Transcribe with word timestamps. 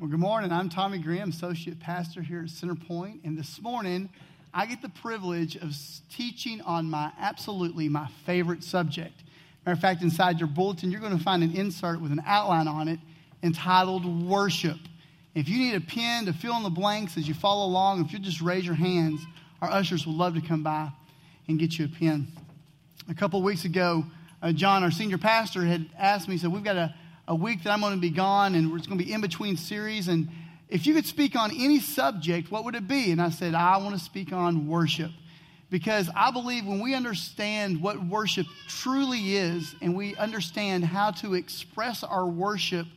Well, 0.00 0.08
good 0.08 0.18
morning. 0.18 0.50
I'm 0.50 0.70
Tommy 0.70 0.96
Graham, 0.96 1.28
Associate 1.28 1.78
Pastor 1.78 2.22
here 2.22 2.40
at 2.40 2.46
Centerpoint. 2.46 3.22
And 3.22 3.36
this 3.36 3.60
morning, 3.60 4.08
I 4.54 4.64
get 4.64 4.80
the 4.80 4.88
privilege 4.88 5.56
of 5.56 5.76
teaching 6.10 6.62
on 6.62 6.88
my 6.88 7.12
absolutely 7.20 7.86
my 7.90 8.08
favorite 8.24 8.64
subject. 8.64 9.12
Matter 9.66 9.74
of 9.74 9.80
fact, 9.80 10.00
inside 10.00 10.38
your 10.38 10.48
bulletin, 10.48 10.90
you're 10.90 11.02
going 11.02 11.18
to 11.18 11.22
find 11.22 11.42
an 11.42 11.54
insert 11.54 12.00
with 12.00 12.12
an 12.12 12.22
outline 12.24 12.66
on 12.66 12.88
it 12.88 12.98
entitled 13.42 14.06
Worship. 14.26 14.78
If 15.34 15.50
you 15.50 15.58
need 15.58 15.74
a 15.74 15.82
pen 15.82 16.24
to 16.24 16.32
fill 16.32 16.56
in 16.56 16.62
the 16.62 16.70
blanks 16.70 17.18
as 17.18 17.28
you 17.28 17.34
follow 17.34 17.66
along, 17.66 18.02
if 18.02 18.10
you 18.10 18.18
just 18.20 18.40
raise 18.40 18.64
your 18.64 18.76
hands, 18.76 19.20
our 19.60 19.70
ushers 19.70 20.06
would 20.06 20.16
love 20.16 20.32
to 20.34 20.40
come 20.40 20.62
by 20.62 20.88
and 21.46 21.58
get 21.58 21.78
you 21.78 21.84
a 21.84 21.88
pen. 21.88 22.26
A 23.10 23.14
couple 23.14 23.42
weeks 23.42 23.66
ago, 23.66 24.06
uh, 24.40 24.50
John, 24.52 24.82
our 24.82 24.90
senior 24.90 25.18
pastor, 25.18 25.66
had 25.66 25.90
asked 25.98 26.26
me, 26.26 26.36
he 26.36 26.38
said, 26.38 26.50
We've 26.50 26.64
got 26.64 26.76
a 26.76 26.94
a 27.30 27.34
week 27.34 27.62
that 27.62 27.70
I'm 27.70 27.80
going 27.80 27.94
to 27.94 28.00
be 28.00 28.10
gone 28.10 28.56
and 28.56 28.76
it's 28.76 28.88
going 28.88 28.98
to 28.98 29.04
be 29.04 29.12
in 29.12 29.20
between 29.20 29.56
series. 29.56 30.08
And 30.08 30.28
if 30.68 30.84
you 30.84 30.94
could 30.94 31.06
speak 31.06 31.36
on 31.36 31.52
any 31.52 31.78
subject, 31.78 32.50
what 32.50 32.64
would 32.64 32.74
it 32.74 32.88
be? 32.88 33.12
And 33.12 33.22
I 33.22 33.30
said, 33.30 33.54
I 33.54 33.76
want 33.76 33.94
to 33.96 34.00
speak 34.00 34.32
on 34.32 34.66
worship. 34.66 35.12
Because 35.70 36.10
I 36.16 36.32
believe 36.32 36.66
when 36.66 36.80
we 36.80 36.92
understand 36.92 37.80
what 37.80 38.04
worship 38.04 38.48
truly 38.66 39.36
is 39.36 39.76
and 39.80 39.94
we 39.94 40.16
understand 40.16 40.84
how 40.84 41.12
to 41.12 41.34
express 41.34 42.02
our 42.02 42.26
worship 42.26 42.88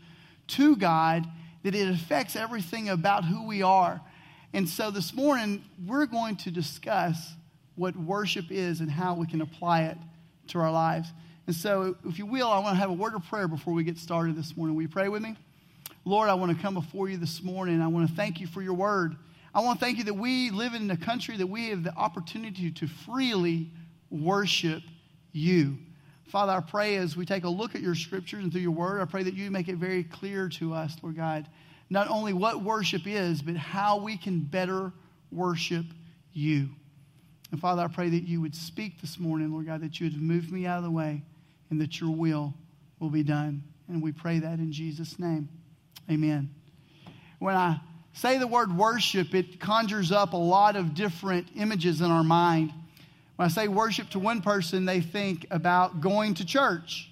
to 0.47 0.75
God, 0.77 1.27
that 1.61 1.75
it 1.75 1.87
affects 1.87 2.35
everything 2.35 2.89
about 2.89 3.25
who 3.25 3.45
we 3.45 3.61
are. 3.61 4.01
And 4.51 4.67
so 4.67 4.89
this 4.89 5.13
morning, 5.13 5.63
we're 5.85 6.07
going 6.07 6.37
to 6.37 6.49
discuss 6.49 7.33
what 7.75 7.95
worship 7.95 8.45
is 8.49 8.79
and 8.79 8.89
how 8.89 9.13
we 9.13 9.27
can 9.27 9.41
apply 9.41 9.83
it 9.83 9.97
to 10.47 10.59
our 10.59 10.71
lives. 10.71 11.09
And 11.45 11.55
so, 11.55 11.95
if 12.05 12.17
you 12.17 12.25
will, 12.25 12.47
I 12.49 12.59
want 12.59 12.75
to 12.75 12.79
have 12.79 12.89
a 12.89 12.93
word 12.93 13.15
of 13.15 13.25
prayer 13.25 13.49
before 13.49 13.73
we 13.73 13.83
get 13.83 13.97
started 13.97 14.35
this 14.35 14.55
morning. 14.55 14.75
Will 14.75 14.83
you 14.83 14.89
pray 14.89 15.09
with 15.09 15.21
me? 15.21 15.35
Lord, 16.05 16.29
I 16.29 16.35
want 16.35 16.55
to 16.55 16.61
come 16.61 16.73
before 16.73 17.09
you 17.09 17.17
this 17.17 17.43
morning. 17.43 17.81
I 17.81 17.87
want 17.87 18.09
to 18.09 18.15
thank 18.15 18.39
you 18.39 18.47
for 18.47 18.61
your 18.61 18.73
word. 18.73 19.15
I 19.53 19.59
want 19.59 19.79
to 19.79 19.85
thank 19.85 19.97
you 19.97 20.05
that 20.05 20.13
we 20.13 20.51
live 20.51 20.73
in 20.73 20.89
a 20.89 20.97
country 20.97 21.35
that 21.37 21.47
we 21.47 21.69
have 21.69 21.83
the 21.83 21.93
opportunity 21.95 22.71
to 22.71 22.87
freely 22.87 23.71
worship 24.09 24.83
you. 25.33 25.77
Father, 26.29 26.53
I 26.53 26.61
pray 26.61 26.95
as 26.95 27.17
we 27.17 27.25
take 27.25 27.43
a 27.43 27.49
look 27.49 27.75
at 27.75 27.81
your 27.81 27.93
scriptures 27.93 28.41
and 28.41 28.51
through 28.51 28.61
your 28.61 28.71
word, 28.71 29.01
I 29.01 29.05
pray 29.05 29.23
that 29.23 29.33
you 29.33 29.51
make 29.51 29.67
it 29.67 29.75
very 29.75 30.03
clear 30.03 30.47
to 30.49 30.73
us, 30.73 30.95
Lord 31.03 31.17
God, 31.17 31.45
not 31.89 32.07
only 32.09 32.31
what 32.31 32.63
worship 32.63 33.01
is, 33.05 33.41
but 33.41 33.57
how 33.57 33.99
we 33.99 34.17
can 34.17 34.39
better 34.39 34.93
worship 35.29 35.85
you. 36.31 36.69
And 37.51 37.59
Father, 37.59 37.83
I 37.83 37.87
pray 37.87 38.09
that 38.09 38.23
you 38.23 38.41
would 38.41 38.55
speak 38.55 39.01
this 39.01 39.19
morning, 39.19 39.51
Lord 39.51 39.67
God, 39.67 39.81
that 39.81 39.99
you 39.99 40.07
would 40.07 40.19
move 40.19 40.51
me 40.51 40.65
out 40.65 40.77
of 40.77 40.83
the 40.85 40.91
way 40.91 41.21
and 41.73 41.81
that 41.81 41.99
your 41.99 42.11
will 42.11 42.53
will 42.99 43.09
be 43.09 43.23
done. 43.23 43.63
And 43.87 44.01
we 44.01 44.11
pray 44.11 44.37
that 44.37 44.59
in 44.59 44.71
Jesus' 44.71 45.17
name. 45.17 45.49
Amen. 46.09 46.53
When 47.39 47.55
I 47.55 47.81
say 48.13 48.37
the 48.37 48.45
word 48.45 48.77
worship, 48.77 49.33
it 49.33 49.59
conjures 49.59 50.11
up 50.11 50.33
a 50.33 50.37
lot 50.37 50.75
of 50.75 50.93
different 50.93 51.47
images 51.55 51.99
in 51.99 52.11
our 52.11 52.23
mind. 52.23 52.71
When 53.37 53.47
I 53.47 53.49
say 53.49 53.67
worship 53.67 54.11
to 54.11 54.19
one 54.19 54.43
person, 54.43 54.85
they 54.85 55.01
think 55.01 55.47
about 55.49 55.99
going 55.99 56.35
to 56.35 56.45
church. 56.45 57.09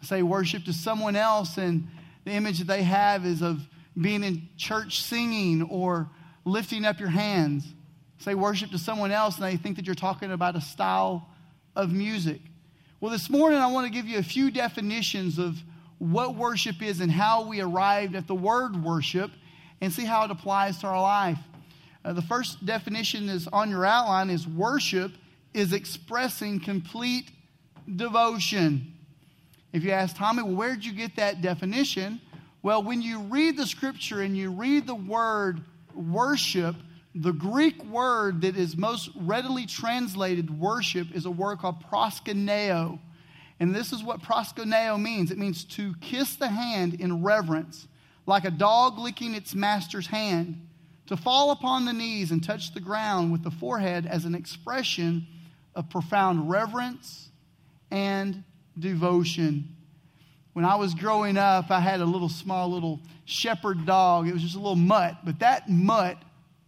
I 0.00 0.06
say 0.06 0.22
worship 0.22 0.66
to 0.66 0.72
someone 0.72 1.16
else, 1.16 1.58
and 1.58 1.88
the 2.24 2.30
image 2.30 2.60
that 2.60 2.68
they 2.68 2.84
have 2.84 3.26
is 3.26 3.42
of 3.42 3.60
being 4.00 4.22
in 4.22 4.48
church 4.56 5.02
singing 5.02 5.62
or 5.62 6.08
lifting 6.44 6.84
up 6.84 7.00
your 7.00 7.08
hands. 7.08 7.64
I 8.20 8.22
say 8.22 8.34
worship 8.36 8.70
to 8.70 8.78
someone 8.78 9.10
else, 9.10 9.34
and 9.34 9.44
they 9.44 9.56
think 9.56 9.74
that 9.76 9.84
you're 9.84 9.96
talking 9.96 10.30
about 10.30 10.54
a 10.54 10.60
style 10.60 11.28
of 11.74 11.90
music. 11.90 12.40
Well, 13.02 13.10
this 13.10 13.30
morning 13.30 13.58
I 13.58 13.68
want 13.68 13.86
to 13.86 13.90
give 13.90 14.06
you 14.06 14.18
a 14.18 14.22
few 14.22 14.50
definitions 14.50 15.38
of 15.38 15.56
what 15.96 16.34
worship 16.34 16.82
is 16.82 17.00
and 17.00 17.10
how 17.10 17.46
we 17.46 17.62
arrived 17.62 18.14
at 18.14 18.26
the 18.26 18.34
word 18.34 18.84
worship 18.84 19.30
and 19.80 19.90
see 19.90 20.04
how 20.04 20.26
it 20.26 20.30
applies 20.30 20.76
to 20.80 20.86
our 20.86 21.00
life. 21.00 21.38
Uh, 22.04 22.12
the 22.12 22.20
first 22.20 22.66
definition 22.66 23.30
is 23.30 23.48
on 23.48 23.70
your 23.70 23.86
outline 23.86 24.28
is 24.28 24.46
worship 24.46 25.12
is 25.54 25.72
expressing 25.72 26.60
complete 26.60 27.30
devotion. 27.96 28.92
If 29.72 29.82
you 29.82 29.92
ask 29.92 30.14
Tommy, 30.14 30.42
well, 30.42 30.54
where 30.54 30.74
did 30.74 30.84
you 30.84 30.92
get 30.92 31.16
that 31.16 31.40
definition? 31.40 32.20
Well, 32.62 32.82
when 32.82 33.00
you 33.00 33.20
read 33.20 33.56
the 33.56 33.66
scripture 33.66 34.20
and 34.20 34.36
you 34.36 34.50
read 34.50 34.86
the 34.86 34.94
word 34.94 35.62
worship, 35.94 36.76
the 37.14 37.32
Greek 37.32 37.84
word 37.84 38.42
that 38.42 38.56
is 38.56 38.76
most 38.76 39.10
readily 39.16 39.66
translated 39.66 40.50
worship 40.50 41.08
is 41.12 41.26
a 41.26 41.30
word 41.30 41.58
called 41.58 41.82
proskuneo. 41.84 42.98
And 43.58 43.74
this 43.74 43.92
is 43.92 44.02
what 44.02 44.22
proskuneo 44.22 45.00
means 45.00 45.30
it 45.30 45.38
means 45.38 45.64
to 45.64 45.94
kiss 46.00 46.36
the 46.36 46.48
hand 46.48 46.94
in 46.94 47.22
reverence, 47.22 47.88
like 48.26 48.44
a 48.44 48.50
dog 48.50 48.98
licking 48.98 49.34
its 49.34 49.54
master's 49.54 50.06
hand, 50.06 50.66
to 51.06 51.16
fall 51.16 51.50
upon 51.50 51.84
the 51.84 51.92
knees 51.92 52.30
and 52.30 52.42
touch 52.42 52.72
the 52.72 52.80
ground 52.80 53.32
with 53.32 53.42
the 53.42 53.50
forehead 53.50 54.06
as 54.06 54.24
an 54.24 54.34
expression 54.34 55.26
of 55.74 55.90
profound 55.90 56.48
reverence 56.48 57.30
and 57.90 58.44
devotion. 58.78 59.76
When 60.52 60.64
I 60.64 60.76
was 60.76 60.94
growing 60.94 61.36
up, 61.36 61.70
I 61.70 61.80
had 61.80 62.00
a 62.00 62.04
little 62.04 62.28
small 62.28 62.70
little 62.70 63.00
shepherd 63.24 63.84
dog. 63.84 64.28
It 64.28 64.32
was 64.32 64.42
just 64.42 64.54
a 64.54 64.58
little 64.58 64.76
mutt, 64.76 65.18
but 65.24 65.40
that 65.40 65.68
mutt 65.68 66.16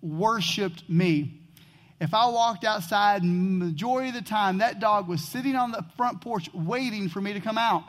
worshiped 0.02 0.88
me. 0.88 1.40
If 2.00 2.14
I 2.14 2.26
walked 2.26 2.64
outside, 2.64 3.22
majority 3.22 4.08
of 4.08 4.14
the 4.14 4.22
time, 4.22 4.58
that 4.58 4.80
dog 4.80 5.08
was 5.08 5.22
sitting 5.22 5.54
on 5.54 5.70
the 5.70 5.84
front 5.96 6.20
porch 6.20 6.50
waiting 6.52 7.08
for 7.08 7.20
me 7.20 7.32
to 7.32 7.40
come 7.40 7.56
out. 7.56 7.84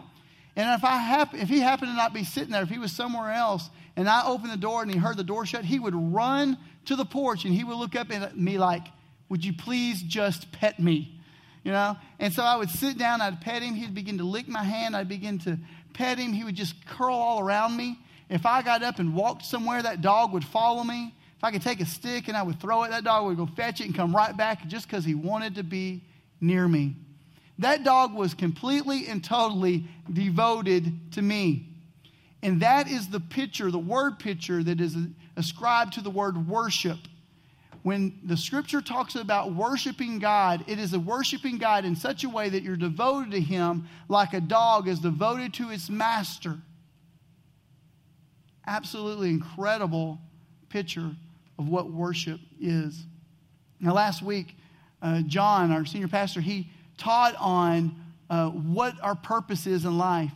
And 0.56 0.69
if, 0.78 0.84
I 0.84 0.97
hap- 0.97 1.34
if 1.34 1.50
he 1.50 1.59
happened 1.59 1.91
to 1.91 1.96
not 1.96 2.13
be 2.13 2.24
sitting 2.24 2.51
there, 2.51 2.62
if 2.62 2.69
he 2.69 2.78
was 2.78 2.91
somewhere 2.91 3.31
else, 3.31 3.69
and 3.96 4.07
I 4.07 4.28
opened 4.28 4.51
the 4.51 4.57
door 4.57 4.84
and 4.84 4.91
he 4.91 4.97
heard 4.97 5.18
the 5.18 5.24
door 5.24 5.46
shut, 5.46 5.66
he 5.66 5.79
would 5.79 5.96
run 5.96 6.59
to 6.85 6.96
the 6.96 7.06
porch 7.06 7.46
and 7.46 7.53
he 7.53 7.63
would 7.63 7.78
look 7.78 7.96
up 7.96 8.12
at 8.12 8.38
me 8.38 8.57
like, 8.57 8.85
Would 9.30 9.44
you 9.44 9.53
please 9.53 10.01
just 10.03 10.51
pet 10.51 10.80
me? 10.80 11.19
You 11.63 11.72
know? 11.72 11.97
And 12.19 12.34
so 12.34 12.44
I 12.44 12.56
would 12.56 12.69
sit 12.69 12.97
down, 12.97 13.22
I'd 13.22 13.41
pet 13.41 13.63
him. 13.63 13.74
He'd 13.74 13.95
begin 13.95 14.19
to 14.19 14.24
lick 14.24 14.47
my 14.47 14.63
hand. 14.63 14.95
I'd 14.95 15.09
begin 15.09 15.40
to 15.40 15.57
pet 15.94 16.19
him. 16.19 16.34
He 16.34 16.44
would 16.44 16.56
just 16.56 16.85
curl 16.85 17.16
all 17.16 17.40
around 17.40 17.75
me. 17.75 17.97
If 18.30 18.45
I 18.45 18.62
got 18.62 18.84
up 18.84 19.00
and 19.00 19.16
walked 19.16 19.45
somewhere, 19.45 19.81
that 19.81 20.01
dog 20.01 20.34
would 20.34 20.45
follow 20.45 20.84
me. 20.84 21.16
If 21.43 21.47
I 21.47 21.51
could 21.51 21.61
take 21.61 21.81
a 21.81 21.85
stick 21.85 22.29
and 22.29 22.37
I 22.37 22.41
would 22.41 22.61
throw 22.61 22.83
it, 22.83 22.91
that 22.91 23.03
dog 23.03 23.25
would 23.25 23.35
go 23.35 23.45
fetch 23.45 23.81
it 23.81 23.87
and 23.87 23.93
come 23.93 24.15
right 24.15 24.35
back 24.37 24.65
just 24.67 24.87
because 24.87 25.03
he 25.03 25.13
wanted 25.13 25.55
to 25.55 25.63
be 25.63 26.01
near 26.39 26.69
me. 26.69 26.95
That 27.59 27.83
dog 27.83 28.13
was 28.13 28.33
completely 28.33 29.07
and 29.09 29.21
totally 29.21 29.85
devoted 30.13 31.11
to 31.11 31.21
me. 31.21 31.67
And 32.41 32.61
that 32.61 32.89
is 32.89 33.09
the 33.09 33.19
picture, 33.19 33.71
the 33.71 33.77
word 33.77 34.19
picture 34.19 34.63
that 34.63 34.79
is 34.79 34.95
ascribed 35.35 35.91
to 35.95 36.01
the 36.01 36.09
word 36.09 36.47
worship. 36.47 36.99
When 37.81 38.17
the 38.23 38.37
scripture 38.37 38.79
talks 38.79 39.15
about 39.15 39.53
worshiping 39.53 40.19
God, 40.19 40.63
it 40.67 40.79
is 40.79 40.93
a 40.93 40.99
worshiping 40.99 41.57
God 41.57 41.83
in 41.83 41.97
such 41.97 42.23
a 42.23 42.29
way 42.29 42.47
that 42.47 42.63
you're 42.63 42.77
devoted 42.77 43.31
to 43.31 43.41
Him 43.41 43.89
like 44.07 44.33
a 44.33 44.39
dog 44.39 44.87
is 44.87 44.99
devoted 44.99 45.53
to 45.55 45.71
its 45.71 45.89
master. 45.89 46.57
Absolutely 48.65 49.29
incredible 49.29 50.21
picture 50.69 51.11
of 51.57 51.67
what 51.67 51.91
worship 51.91 52.39
is. 52.59 53.05
Now, 53.79 53.93
last 53.93 54.21
week, 54.21 54.55
uh, 55.01 55.21
John, 55.21 55.71
our 55.71 55.85
senior 55.85 56.07
pastor, 56.07 56.41
he 56.41 56.69
taught 56.97 57.35
on 57.37 57.95
uh, 58.29 58.49
what 58.49 58.95
our 59.01 59.15
purpose 59.15 59.67
is 59.67 59.85
in 59.85 59.97
life. 59.97 60.31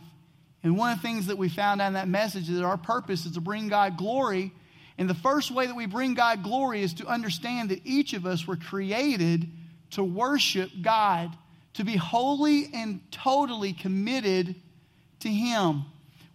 And 0.62 0.76
one 0.76 0.92
of 0.92 0.98
the 0.98 1.02
things 1.02 1.26
that 1.26 1.38
we 1.38 1.48
found 1.48 1.80
out 1.80 1.88
in 1.88 1.92
that 1.94 2.08
message 2.08 2.48
is 2.48 2.58
that 2.58 2.64
our 2.64 2.76
purpose 2.76 3.24
is 3.24 3.32
to 3.32 3.40
bring 3.40 3.68
God 3.68 3.96
glory. 3.96 4.52
And 4.98 5.08
the 5.08 5.14
first 5.14 5.50
way 5.50 5.66
that 5.66 5.74
we 5.74 5.86
bring 5.86 6.14
God 6.14 6.42
glory 6.42 6.82
is 6.82 6.94
to 6.94 7.06
understand 7.06 7.70
that 7.70 7.80
each 7.84 8.12
of 8.12 8.26
us 8.26 8.46
were 8.46 8.56
created 8.56 9.48
to 9.92 10.04
worship 10.04 10.70
God, 10.82 11.36
to 11.74 11.84
be 11.84 11.96
wholly 11.96 12.68
and 12.74 13.00
totally 13.10 13.72
committed 13.72 14.54
to 15.20 15.28
Him. 15.28 15.84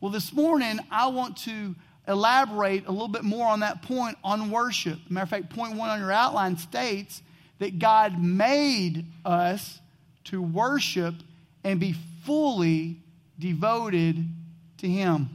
Well, 0.02 0.12
this 0.12 0.34
morning, 0.34 0.80
I 0.90 1.08
want 1.08 1.38
to 1.40 1.76
elaborate 2.08 2.86
a 2.88 2.92
little 2.92 3.08
bit 3.08 3.24
more 3.24 3.48
on 3.48 3.62
that 3.62 3.82
point 3.82 4.18
on 4.24 4.50
worship. 4.50 5.00
Matter 5.10 5.24
of 5.24 5.30
fact, 5.30 5.50
point 5.50 5.76
one 5.76 5.90
on 5.90 6.00
your 6.00 6.12
outline 6.12 6.58
states 6.58 7.22
that 7.60 7.80
God 7.80 8.22
made 8.22 9.06
us 9.26 9.80
to 10.26 10.42
worship 10.42 11.16
and 11.64 11.80
be 11.80 11.96
fully 12.26 12.98
devoted 13.40 14.26
to 14.78 14.88
Him. 14.88 15.30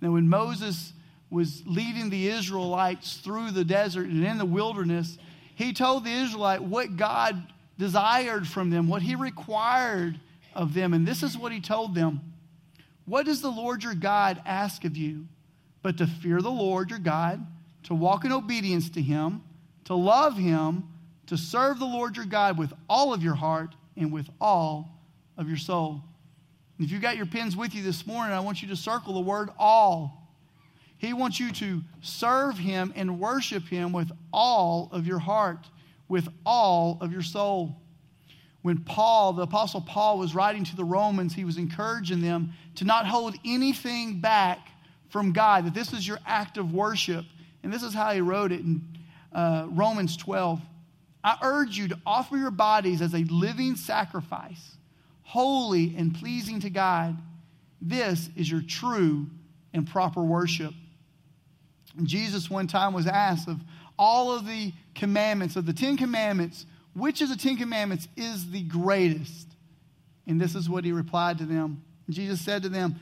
Now, 0.00 0.12
when 0.12 0.28
Moses 0.28 0.92
was 1.30 1.62
leading 1.66 2.08
the 2.08 2.28
Israelites 2.28 3.18
through 3.18 3.50
the 3.50 3.64
desert 3.64 4.06
and 4.06 4.24
in 4.24 4.38
the 4.38 4.46
wilderness, 4.46 5.18
he 5.54 5.72
told 5.72 6.04
the 6.04 6.12
Israelite 6.12 6.62
what 6.62 6.96
God 6.96 7.52
desired 7.78 8.46
from 8.46 8.70
them, 8.70 8.88
what 8.88 9.02
He 9.02 9.14
required 9.14 10.18
of 10.54 10.72
them. 10.72 10.94
And 10.94 11.06
this 11.06 11.22
is 11.22 11.36
what 11.36 11.52
He 11.52 11.60
told 11.60 11.94
them 11.94 12.20
what 13.08 13.26
does 13.26 13.40
the 13.40 13.50
Lord 13.50 13.82
your 13.82 13.94
God 13.94 14.42
ask 14.44 14.84
of 14.84 14.96
you? 14.96 15.26
But 15.82 15.98
to 15.98 16.06
fear 16.06 16.42
the 16.42 16.50
Lord 16.50 16.90
your 16.90 16.98
God, 16.98 17.44
to 17.84 17.94
walk 17.94 18.24
in 18.24 18.32
obedience 18.32 18.90
to 18.90 19.02
him, 19.02 19.42
to 19.84 19.94
love 19.94 20.36
him, 20.36 20.84
to 21.26 21.36
serve 21.36 21.78
the 21.78 21.86
Lord 21.86 22.16
your 22.16 22.26
God 22.26 22.58
with 22.58 22.72
all 22.88 23.14
of 23.14 23.22
your 23.22 23.34
heart 23.34 23.74
and 23.96 24.12
with 24.12 24.28
all 24.40 24.90
of 25.36 25.48
your 25.48 25.56
soul. 25.56 26.02
if 26.78 26.90
you've 26.90 27.02
got 27.02 27.16
your 27.16 27.26
pens 27.26 27.56
with 27.56 27.74
you 27.74 27.82
this 27.82 28.06
morning, 28.06 28.34
I 28.34 28.40
want 28.40 28.60
you 28.62 28.68
to 28.68 28.76
circle 28.76 29.14
the 29.14 29.20
word 29.20 29.50
all. 29.58 30.28
He 30.98 31.12
wants 31.12 31.38
you 31.38 31.52
to 31.52 31.82
serve 32.02 32.58
Him 32.58 32.92
and 32.96 33.20
worship 33.20 33.68
Him 33.68 33.92
with 33.92 34.10
all 34.32 34.88
of 34.92 35.06
your 35.06 35.20
heart, 35.20 35.66
with 36.08 36.28
all 36.44 36.98
of 37.00 37.12
your 37.12 37.22
soul. 37.22 37.76
When 38.62 38.78
Paul, 38.78 39.34
the 39.34 39.42
Apostle 39.42 39.80
Paul, 39.80 40.18
was 40.18 40.34
writing 40.34 40.64
to 40.64 40.76
the 40.76 40.84
Romans, 40.84 41.34
he 41.34 41.44
was 41.44 41.58
encouraging 41.58 42.20
them 42.20 42.52
to 42.76 42.84
not 42.84 43.06
hold 43.06 43.34
anything 43.44 44.20
back 44.20 44.68
from 45.08 45.32
God, 45.32 45.66
that 45.66 45.74
this 45.74 45.92
is 45.92 46.06
your 46.06 46.18
act 46.26 46.58
of 46.58 46.72
worship. 46.72 47.24
And 47.62 47.72
this 47.72 47.82
is 47.82 47.94
how 47.94 48.12
he 48.12 48.20
wrote 48.20 48.52
it 48.52 48.60
in 48.60 48.82
uh, 49.32 49.66
Romans 49.70 50.16
12. 50.16 50.60
I 51.24 51.36
urge 51.42 51.76
you 51.76 51.88
to 51.88 51.98
offer 52.06 52.36
your 52.36 52.50
bodies 52.50 53.02
as 53.02 53.14
a 53.14 53.24
living 53.24 53.76
sacrifice, 53.76 54.76
holy 55.22 55.94
and 55.96 56.14
pleasing 56.14 56.60
to 56.60 56.70
God. 56.70 57.16
This 57.80 58.28
is 58.36 58.50
your 58.50 58.62
true 58.62 59.26
and 59.72 59.86
proper 59.86 60.22
worship. 60.22 60.74
And 61.96 62.06
Jesus, 62.06 62.48
one 62.48 62.66
time, 62.66 62.92
was 62.92 63.06
asked 63.06 63.48
of 63.48 63.60
all 63.98 64.32
of 64.32 64.46
the 64.46 64.72
commandments, 64.94 65.56
of 65.56 65.66
the 65.66 65.72
Ten 65.72 65.96
Commandments, 65.96 66.66
which 66.98 67.20
of 67.20 67.28
the 67.28 67.36
Ten 67.36 67.56
Commandments 67.56 68.08
is 68.16 68.50
the 68.50 68.62
greatest? 68.62 69.46
And 70.26 70.40
this 70.40 70.54
is 70.54 70.68
what 70.68 70.84
he 70.84 70.92
replied 70.92 71.38
to 71.38 71.46
them. 71.46 71.82
Jesus 72.10 72.40
said 72.40 72.62
to 72.62 72.68
them, 72.68 72.96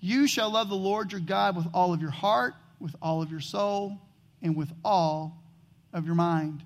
You 0.00 0.26
shall 0.26 0.50
love 0.50 0.68
the 0.68 0.74
Lord 0.74 1.12
your 1.12 1.20
God 1.20 1.56
with 1.56 1.66
all 1.74 1.92
of 1.92 2.00
your 2.00 2.10
heart, 2.10 2.54
with 2.80 2.94
all 3.02 3.22
of 3.22 3.30
your 3.30 3.40
soul, 3.40 3.98
and 4.42 4.56
with 4.56 4.70
all 4.84 5.36
of 5.92 6.06
your 6.06 6.14
mind. 6.14 6.62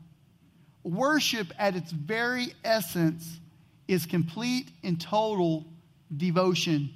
Worship 0.82 1.48
at 1.58 1.76
its 1.76 1.90
very 1.92 2.54
essence 2.64 3.40
is 3.86 4.06
complete 4.06 4.68
and 4.82 5.00
total 5.00 5.66
devotion. 6.14 6.90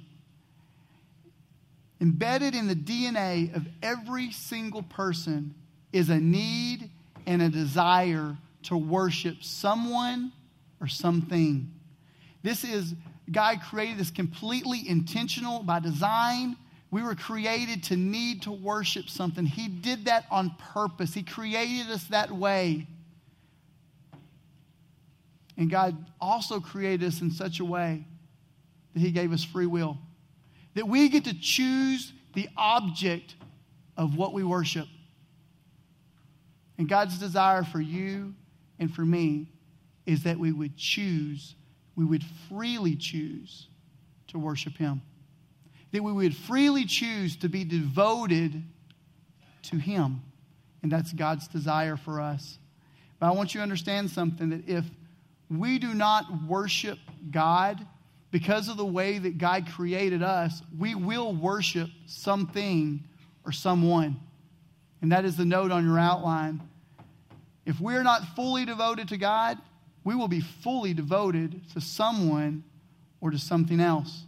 Embedded 2.01 2.55
in 2.55 2.67
the 2.67 2.75
DNA 2.75 3.55
of 3.55 3.67
every 3.81 4.31
single 4.31 4.83
person 4.83 5.55
is 5.91 6.09
a 6.09 6.19
need 6.19 6.89
and 7.25 7.41
a 7.41 7.49
desire 7.49 8.35
to 8.65 8.77
worship 8.77 9.43
someone 9.43 10.31
or 10.81 10.87
something. 10.87 11.71
This 12.43 12.63
is, 12.63 12.93
God 13.31 13.61
created 13.61 13.97
this 13.97 14.11
completely 14.11 14.87
intentional 14.87 15.63
by 15.63 15.79
design. 15.79 16.57
We 16.91 17.01
were 17.01 17.15
created 17.15 17.83
to 17.85 17.95
need 17.95 18.43
to 18.43 18.51
worship 18.51 19.09
something. 19.09 19.45
He 19.45 19.67
did 19.67 20.05
that 20.05 20.25
on 20.29 20.55
purpose, 20.73 21.13
He 21.13 21.23
created 21.23 21.89
us 21.89 22.03
that 22.05 22.31
way. 22.31 22.87
And 25.55 25.69
God 25.69 25.95
also 26.19 26.59
created 26.59 27.07
us 27.07 27.21
in 27.21 27.31
such 27.31 27.59
a 27.59 27.65
way 27.65 28.05
that 28.93 28.99
He 28.99 29.11
gave 29.11 29.31
us 29.31 29.43
free 29.43 29.67
will, 29.67 29.97
that 30.73 30.87
we 30.87 31.09
get 31.09 31.25
to 31.25 31.39
choose 31.39 32.11
the 32.33 32.49
object 32.57 33.35
of 33.95 34.17
what 34.17 34.33
we 34.33 34.43
worship. 34.43 34.87
And 36.77 36.89
God's 36.89 37.19
desire 37.19 37.63
for 37.63 37.79
you 37.79 38.33
and 38.79 38.93
for 38.93 39.05
me 39.05 39.47
is 40.05 40.23
that 40.23 40.37
we 40.37 40.51
would 40.51 40.75
choose, 40.75 41.55
we 41.95 42.05
would 42.05 42.23
freely 42.49 42.95
choose 42.95 43.67
to 44.27 44.39
worship 44.39 44.75
Him. 44.77 45.01
That 45.91 46.03
we 46.03 46.11
would 46.11 46.35
freely 46.35 46.85
choose 46.85 47.35
to 47.37 47.49
be 47.49 47.63
devoted 47.63 48.63
to 49.63 49.77
Him. 49.77 50.21
And 50.81 50.91
that's 50.91 51.13
God's 51.13 51.47
desire 51.47 51.95
for 51.95 52.19
us. 52.19 52.57
But 53.19 53.27
I 53.27 53.31
want 53.31 53.53
you 53.53 53.59
to 53.59 53.63
understand 53.63 54.09
something 54.09 54.49
that 54.49 54.67
if 54.67 54.85
we 55.49 55.79
do 55.79 55.93
not 55.93 56.25
worship 56.47 56.97
God 57.31 57.85
because 58.31 58.67
of 58.67 58.77
the 58.77 58.85
way 58.85 59.19
that 59.19 59.37
God 59.37 59.67
created 59.71 60.23
us, 60.23 60.61
we 60.77 60.95
will 60.95 61.33
worship 61.33 61.89
something 62.07 63.03
or 63.45 63.51
someone. 63.51 64.19
And 65.01 65.11
that 65.11 65.23
is 65.23 65.37
the 65.37 65.45
note 65.45 65.71
on 65.71 65.85
your 65.85 65.99
outline. 65.99 66.61
If 67.65 67.79
we're 67.79 68.03
not 68.03 68.35
fully 68.35 68.65
devoted 68.65 69.09
to 69.09 69.17
God, 69.17 69.57
we 70.03 70.15
will 70.15 70.27
be 70.27 70.41
fully 70.41 70.93
devoted 70.93 71.61
to 71.73 71.81
someone 71.81 72.63
or 73.21 73.31
to 73.31 73.39
something 73.39 73.79
else. 73.79 74.23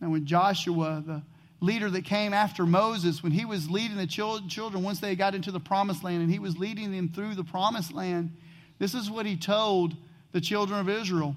Now, 0.00 0.10
when 0.10 0.26
Joshua, 0.26 1.02
the 1.04 1.22
leader 1.60 1.90
that 1.90 2.04
came 2.04 2.32
after 2.32 2.66
Moses, 2.66 3.22
when 3.22 3.32
he 3.32 3.44
was 3.44 3.70
leading 3.70 3.96
the 3.96 4.06
children 4.06 4.82
once 4.82 5.00
they 5.00 5.16
got 5.16 5.34
into 5.34 5.50
the 5.50 5.58
promised 5.58 6.04
land 6.04 6.22
and 6.22 6.30
he 6.30 6.38
was 6.38 6.56
leading 6.58 6.92
them 6.92 7.08
through 7.08 7.34
the 7.34 7.44
promised 7.44 7.92
land, 7.92 8.36
this 8.78 8.94
is 8.94 9.10
what 9.10 9.26
he 9.26 9.36
told 9.36 9.96
the 10.32 10.40
children 10.40 10.78
of 10.78 10.88
Israel. 10.88 11.34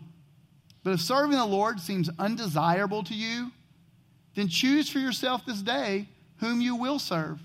But 0.84 0.94
if 0.94 1.02
serving 1.02 1.38
the 1.38 1.46
Lord 1.46 1.80
seems 1.80 2.10
undesirable 2.20 3.04
to 3.06 3.16
you, 3.16 3.52
then 4.36 4.48
choose 4.48 4.90
for 4.90 5.00
yourself 5.00 5.46
this 5.46 5.62
day 5.62 6.08
whom 6.38 6.62
you 6.62 6.76
will 6.76 7.00
serve 7.00 7.40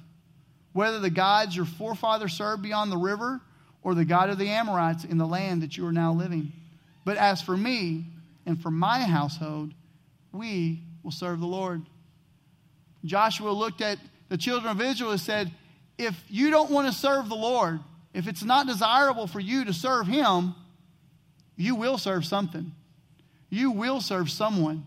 whether 0.77 1.01
the 1.01 1.11
gods 1.11 1.57
your 1.57 1.65
forefathers 1.65 2.35
served 2.35 2.63
beyond 2.63 2.93
the 2.93 2.99
river 2.99 3.41
or 3.83 3.95
the 3.95 4.05
God 4.05 4.29
of 4.29 4.37
the 4.37 4.51
Amorites 4.51 5.05
in 5.05 5.17
the 5.17 5.27
land 5.27 5.63
that 5.63 5.79
you 5.79 5.87
are 5.87 5.93
now 5.93 6.13
living. 6.13 6.53
But 7.03 7.17
as 7.17 7.41
for 7.41 7.57
me 7.57 8.05
and 8.45 8.61
for 8.61 8.71
my 8.71 9.01
household, 9.01 9.73
we 10.33 10.83
will 11.03 11.13
serve 11.13 11.41
the 11.41 11.47
Lord. 11.47 11.81
Joshua 13.07 13.51
looked 13.51 13.81
at 13.81 13.99
the 14.29 14.37
children 14.37 14.71
of 14.71 14.83
Israel 14.83 15.13
and 15.13 15.21
said, 15.21 15.51
If 15.97 16.23
you 16.29 16.51
don't 16.51 16.71
want 16.71 16.89
to 16.89 16.93
serve 16.93 17.31
the 17.31 17.37
Lord, 17.37 17.81
if 18.13 18.29
it's 18.29 18.45
not 18.45 18.67
desirable 18.67 19.27
for 19.27 19.41
you 19.41 19.65
to 19.65 19.73
serve 19.73 20.07
Him, 20.07 20.55
you 21.57 21.75
will 21.75 21.97
serve 21.97 22.27
something. 22.27 22.73
You 23.49 23.71
will 23.71 24.03
serve 24.03 24.31
someone. 24.31 24.87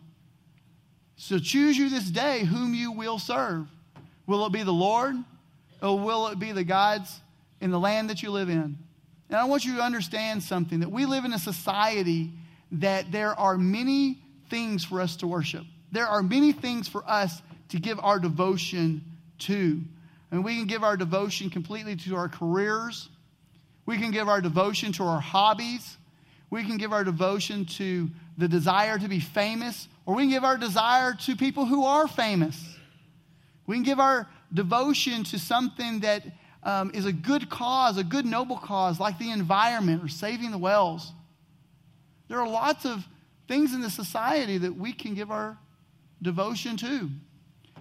So 1.15 1.39
choose 1.39 1.77
you 1.77 1.89
this 1.89 2.11
day 2.11 2.43
whom 2.43 2.75
you 2.75 2.91
will 2.91 3.17
serve. 3.17 3.65
Will 4.27 4.45
it 4.45 4.51
be 4.51 4.61
the 4.61 4.71
Lord? 4.71 5.15
Or 5.81 5.99
will 5.99 6.27
it 6.27 6.39
be 6.39 6.51
the 6.51 6.63
gods 6.63 7.21
in 7.61 7.71
the 7.71 7.79
land 7.79 8.09
that 8.09 8.21
you 8.23 8.31
live 8.31 8.49
in? 8.49 8.77
And 9.29 9.37
I 9.37 9.45
want 9.45 9.65
you 9.65 9.75
to 9.75 9.81
understand 9.81 10.43
something 10.43 10.79
that 10.79 10.91
we 10.91 11.05
live 11.05 11.25
in 11.25 11.33
a 11.33 11.39
society 11.39 12.31
that 12.73 13.11
there 13.11 13.39
are 13.39 13.57
many 13.57 14.19
things 14.49 14.83
for 14.83 15.01
us 15.01 15.15
to 15.17 15.27
worship. 15.27 15.63
There 15.91 16.07
are 16.07 16.23
many 16.23 16.51
things 16.51 16.87
for 16.87 17.03
us 17.07 17.41
to 17.69 17.79
give 17.79 17.99
our 17.99 18.19
devotion 18.19 19.03
to. 19.39 19.81
And 20.31 20.43
we 20.43 20.55
can 20.55 20.67
give 20.67 20.83
our 20.83 20.97
devotion 20.97 21.49
completely 21.49 21.95
to 21.95 22.15
our 22.15 22.27
careers. 22.27 23.09
We 23.85 23.97
can 23.97 24.11
give 24.11 24.27
our 24.27 24.41
devotion 24.41 24.91
to 24.93 25.03
our 25.03 25.19
hobbies. 25.19 25.97
We 26.49 26.63
can 26.63 26.77
give 26.77 26.93
our 26.93 27.03
devotion 27.03 27.65
to 27.65 28.09
the 28.37 28.47
desire 28.47 28.97
to 28.97 29.07
be 29.07 29.19
famous, 29.19 29.87
or 30.05 30.15
we 30.15 30.23
can 30.23 30.31
give 30.31 30.43
our 30.43 30.57
desire 30.57 31.13
to 31.13 31.35
people 31.35 31.65
who 31.65 31.85
are 31.85 32.07
famous. 32.07 32.59
We 33.67 33.75
can 33.75 33.83
give 33.83 33.99
our 33.99 34.27
devotion 34.53 35.23
to 35.25 35.39
something 35.39 35.99
that 36.01 36.23
um, 36.63 36.91
is 36.93 37.05
a 37.05 37.13
good 37.13 37.49
cause, 37.49 37.97
a 37.97 38.03
good 38.03 38.25
noble 38.25 38.57
cause, 38.57 38.99
like 38.99 39.17
the 39.19 39.31
environment 39.31 40.03
or 40.03 40.07
saving 40.07 40.51
the 40.51 40.57
wells. 40.57 41.11
There 42.27 42.39
are 42.39 42.47
lots 42.47 42.85
of 42.85 43.05
things 43.47 43.73
in 43.73 43.81
the 43.81 43.89
society 43.89 44.57
that 44.57 44.75
we 44.75 44.93
can 44.93 45.13
give 45.13 45.31
our 45.31 45.57
devotion 46.21 46.77
to. 46.77 47.09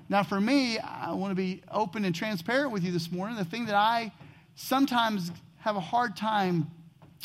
Now, 0.09 0.23
for 0.23 0.41
me, 0.41 0.79
I 0.79 1.13
want 1.13 1.33
to 1.33 1.35
be 1.35 1.63
open 1.71 2.05
and 2.05 2.15
transparent 2.15 2.71
with 2.71 2.83
you 2.83 2.93
this 2.93 3.13
morning. 3.13 3.37
The 3.37 3.45
thing 3.45 3.67
that 3.67 3.75
I 3.75 4.13
sometimes 4.55 5.31
have 5.59 5.77
a 5.77 5.81
hard 5.81 6.17
time 6.17 6.71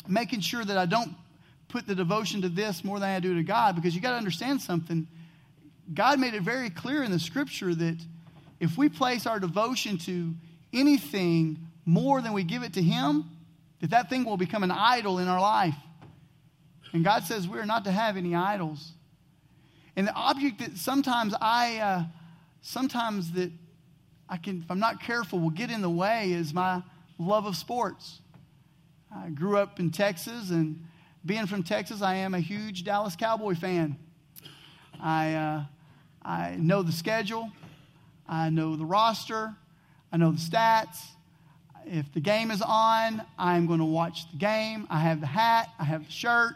making 0.06 0.40
sure 0.40 0.64
that 0.64 0.76
I 0.76 0.84
don't 0.84 1.14
put 1.68 1.86
the 1.86 1.94
devotion 1.94 2.42
to 2.42 2.48
this 2.48 2.84
more 2.84 3.00
than 3.00 3.08
I 3.08 3.20
do 3.20 3.34
to 3.34 3.42
God, 3.42 3.74
because 3.74 3.94
you 3.94 4.00
got 4.00 4.10
to 4.10 4.16
understand 4.16 4.60
something. 4.60 5.06
God 5.92 6.20
made 6.20 6.34
it 6.34 6.42
very 6.42 6.68
clear 6.68 7.02
in 7.02 7.10
the 7.10 7.18
scripture 7.18 7.74
that 7.74 7.96
if 8.60 8.76
we 8.78 8.88
place 8.88 9.26
our 9.26 9.38
devotion 9.38 9.98
to 9.98 10.34
anything 10.72 11.58
more 11.84 12.20
than 12.20 12.32
we 12.32 12.44
give 12.44 12.62
it 12.62 12.74
to 12.74 12.82
Him, 12.82 13.24
that 13.80 13.90
that 13.90 14.08
thing 14.08 14.24
will 14.24 14.36
become 14.36 14.62
an 14.62 14.70
idol 14.70 15.18
in 15.18 15.28
our 15.28 15.40
life. 15.40 15.74
And 16.92 17.04
God 17.04 17.24
says 17.24 17.48
we're 17.48 17.66
not 17.66 17.84
to 17.84 17.90
have 17.90 18.16
any 18.16 18.34
idols. 18.34 18.92
And 19.96 20.06
the 20.06 20.14
object 20.14 20.60
that 20.60 20.76
sometimes 20.76 21.34
I, 21.40 21.78
uh, 21.78 22.04
sometimes 22.62 23.32
that 23.32 23.50
I 24.28 24.36
can, 24.36 24.62
if 24.62 24.70
I'm 24.70 24.80
not 24.80 25.02
careful, 25.02 25.38
will 25.38 25.50
get 25.50 25.70
in 25.70 25.82
the 25.82 25.90
way 25.90 26.32
is 26.32 26.54
my 26.54 26.82
love 27.18 27.46
of 27.46 27.56
sports. 27.56 28.20
I 29.14 29.28
grew 29.28 29.58
up 29.58 29.78
in 29.78 29.90
Texas, 29.90 30.50
and 30.50 30.84
being 31.24 31.46
from 31.46 31.62
Texas, 31.62 32.02
I 32.02 32.16
am 32.16 32.34
a 32.34 32.40
huge 32.40 32.84
Dallas 32.84 33.14
Cowboy 33.14 33.54
fan. 33.54 33.96
I, 35.00 35.34
uh, 35.34 35.64
I 36.22 36.56
know 36.56 36.82
the 36.82 36.92
schedule. 36.92 37.50
I 38.28 38.50
know 38.50 38.76
the 38.76 38.84
roster, 38.84 39.54
I 40.12 40.16
know 40.16 40.32
the 40.32 40.38
stats. 40.38 40.98
If 41.86 42.10
the 42.14 42.20
game 42.20 42.50
is 42.50 42.62
on, 42.62 43.22
I'm 43.38 43.66
going 43.66 43.80
to 43.80 43.84
watch 43.84 44.30
the 44.32 44.38
game. 44.38 44.86
I 44.88 44.98
have 45.00 45.20
the 45.20 45.26
hat, 45.26 45.68
I 45.78 45.84
have 45.84 46.06
the 46.06 46.10
shirt. 46.10 46.54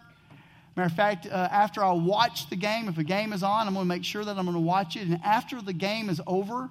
Matter 0.74 0.86
of 0.86 0.92
fact, 0.92 1.26
uh, 1.26 1.48
after 1.50 1.82
I 1.82 1.92
watch 1.92 2.48
the 2.48 2.56
game, 2.56 2.88
if 2.88 2.98
a 2.98 3.04
game 3.04 3.32
is 3.32 3.42
on, 3.42 3.66
I'm 3.66 3.74
going 3.74 3.84
to 3.84 3.88
make 3.88 4.04
sure 4.04 4.24
that 4.24 4.38
I'm 4.38 4.44
going 4.44 4.54
to 4.54 4.60
watch 4.60 4.96
it. 4.96 5.08
And 5.08 5.20
after 5.24 5.60
the 5.60 5.72
game 5.72 6.08
is 6.08 6.20
over, 6.26 6.70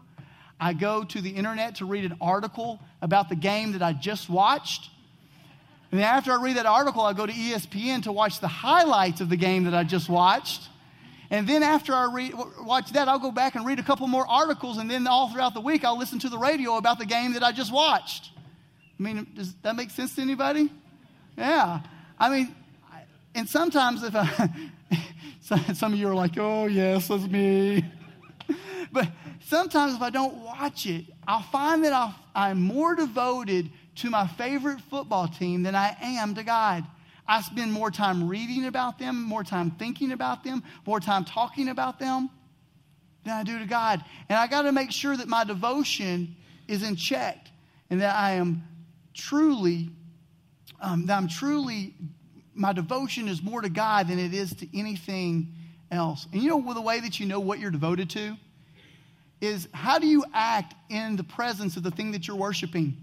I 0.59 0.73
go 0.73 1.03
to 1.03 1.21
the 1.21 1.29
internet 1.29 1.75
to 1.75 1.85
read 1.85 2.05
an 2.05 2.17
article 2.19 2.79
about 3.01 3.29
the 3.29 3.35
game 3.35 3.73
that 3.73 3.83
I 3.83 3.93
just 3.93 4.29
watched. 4.29 4.89
And 5.91 5.99
then 5.99 6.07
after 6.07 6.31
I 6.31 6.41
read 6.41 6.57
that 6.57 6.65
article, 6.65 7.01
I 7.01 7.13
go 7.13 7.25
to 7.25 7.33
ESPN 7.33 8.03
to 8.03 8.11
watch 8.11 8.39
the 8.39 8.47
highlights 8.47 9.21
of 9.21 9.29
the 9.29 9.35
game 9.35 9.65
that 9.65 9.73
I 9.73 9.83
just 9.83 10.09
watched. 10.09 10.69
And 11.29 11.47
then 11.47 11.61
after 11.61 11.93
I 11.93 12.31
watch 12.61 12.93
that, 12.93 13.07
I'll 13.07 13.19
go 13.19 13.31
back 13.31 13.55
and 13.55 13.65
read 13.65 13.79
a 13.79 13.83
couple 13.83 14.07
more 14.07 14.25
articles, 14.27 14.77
and 14.77 14.89
then 14.89 15.07
all 15.07 15.29
throughout 15.29 15.53
the 15.53 15.61
week, 15.61 15.83
I'll 15.83 15.97
listen 15.97 16.19
to 16.19 16.29
the 16.29 16.37
radio 16.37 16.77
about 16.77 16.99
the 16.99 17.05
game 17.05 17.33
that 17.33 17.43
I 17.43 17.51
just 17.51 17.71
watched. 17.71 18.31
I 18.99 19.03
mean, 19.03 19.27
does 19.35 19.53
that 19.61 19.75
make 19.75 19.91
sense 19.91 20.15
to 20.15 20.21
anybody? 20.21 20.71
Yeah. 21.37 21.81
I 22.17 22.29
mean, 22.29 22.55
and 23.35 23.47
sometimes 23.47 24.03
if 24.03 24.15
I, 24.15 24.49
some 25.73 25.93
of 25.93 25.99
you 25.99 26.07
are 26.07 26.15
like, 26.15 26.37
oh, 26.37 26.65
yes, 26.65 27.09
that's 27.09 27.27
me. 27.27 27.85
but 28.91 29.09
sometimes 29.45 29.93
if 29.93 30.01
I 30.01 30.09
don't 30.09 30.37
watch 30.37 30.85
it, 30.85 31.05
I'll 31.27 31.43
find 31.43 31.83
that 31.83 31.93
I'll, 31.93 32.15
I'm 32.33 32.61
more 32.61 32.95
devoted 32.95 33.69
to 33.97 34.09
my 34.09 34.27
favorite 34.27 34.79
football 34.89 35.27
team 35.27 35.63
than 35.63 35.75
I 35.75 35.95
am 36.01 36.35
to 36.35 36.43
God. 36.43 36.85
I 37.27 37.41
spend 37.41 37.71
more 37.71 37.91
time 37.91 38.27
reading 38.27 38.65
about 38.65 38.99
them, 38.99 39.21
more 39.21 39.43
time 39.43 39.71
thinking 39.71 40.11
about 40.11 40.43
them, 40.43 40.63
more 40.85 40.99
time 40.99 41.25
talking 41.25 41.69
about 41.69 41.99
them 41.99 42.29
than 43.25 43.33
I 43.33 43.43
do 43.43 43.59
to 43.59 43.65
God. 43.65 44.03
And 44.29 44.39
I 44.39 44.47
got 44.47 44.61
to 44.63 44.71
make 44.71 44.91
sure 44.91 45.15
that 45.15 45.27
my 45.27 45.43
devotion 45.43 46.35
is 46.67 46.83
in 46.83 46.95
check 46.95 47.47
and 47.89 48.01
that 48.01 48.15
I 48.15 48.33
am 48.33 48.63
truly, 49.13 49.89
um, 50.79 51.05
that 51.07 51.17
I'm 51.17 51.27
truly, 51.27 51.93
my 52.53 52.73
devotion 52.73 53.27
is 53.27 53.43
more 53.43 53.61
to 53.61 53.69
God 53.69 54.07
than 54.07 54.19
it 54.19 54.33
is 54.33 54.53
to 54.55 54.77
anything 54.77 55.53
else. 55.91 56.27
And 56.31 56.41
you 56.41 56.49
know 56.49 56.73
the 56.73 56.81
way 56.81 56.99
that 56.99 57.19
you 57.19 57.25
know 57.25 57.39
what 57.39 57.59
you're 57.59 57.71
devoted 57.71 58.09
to? 58.11 58.35
Is 59.39 59.67
how 59.71 59.99
do 59.99 60.07
you 60.07 60.25
act 60.33 60.73
in 60.89 61.15
the 61.15 61.23
presence 61.23 61.77
of 61.77 61.83
the 61.83 61.91
thing 61.91 62.11
that 62.13 62.27
you're 62.27 62.37
worshiping? 62.37 62.97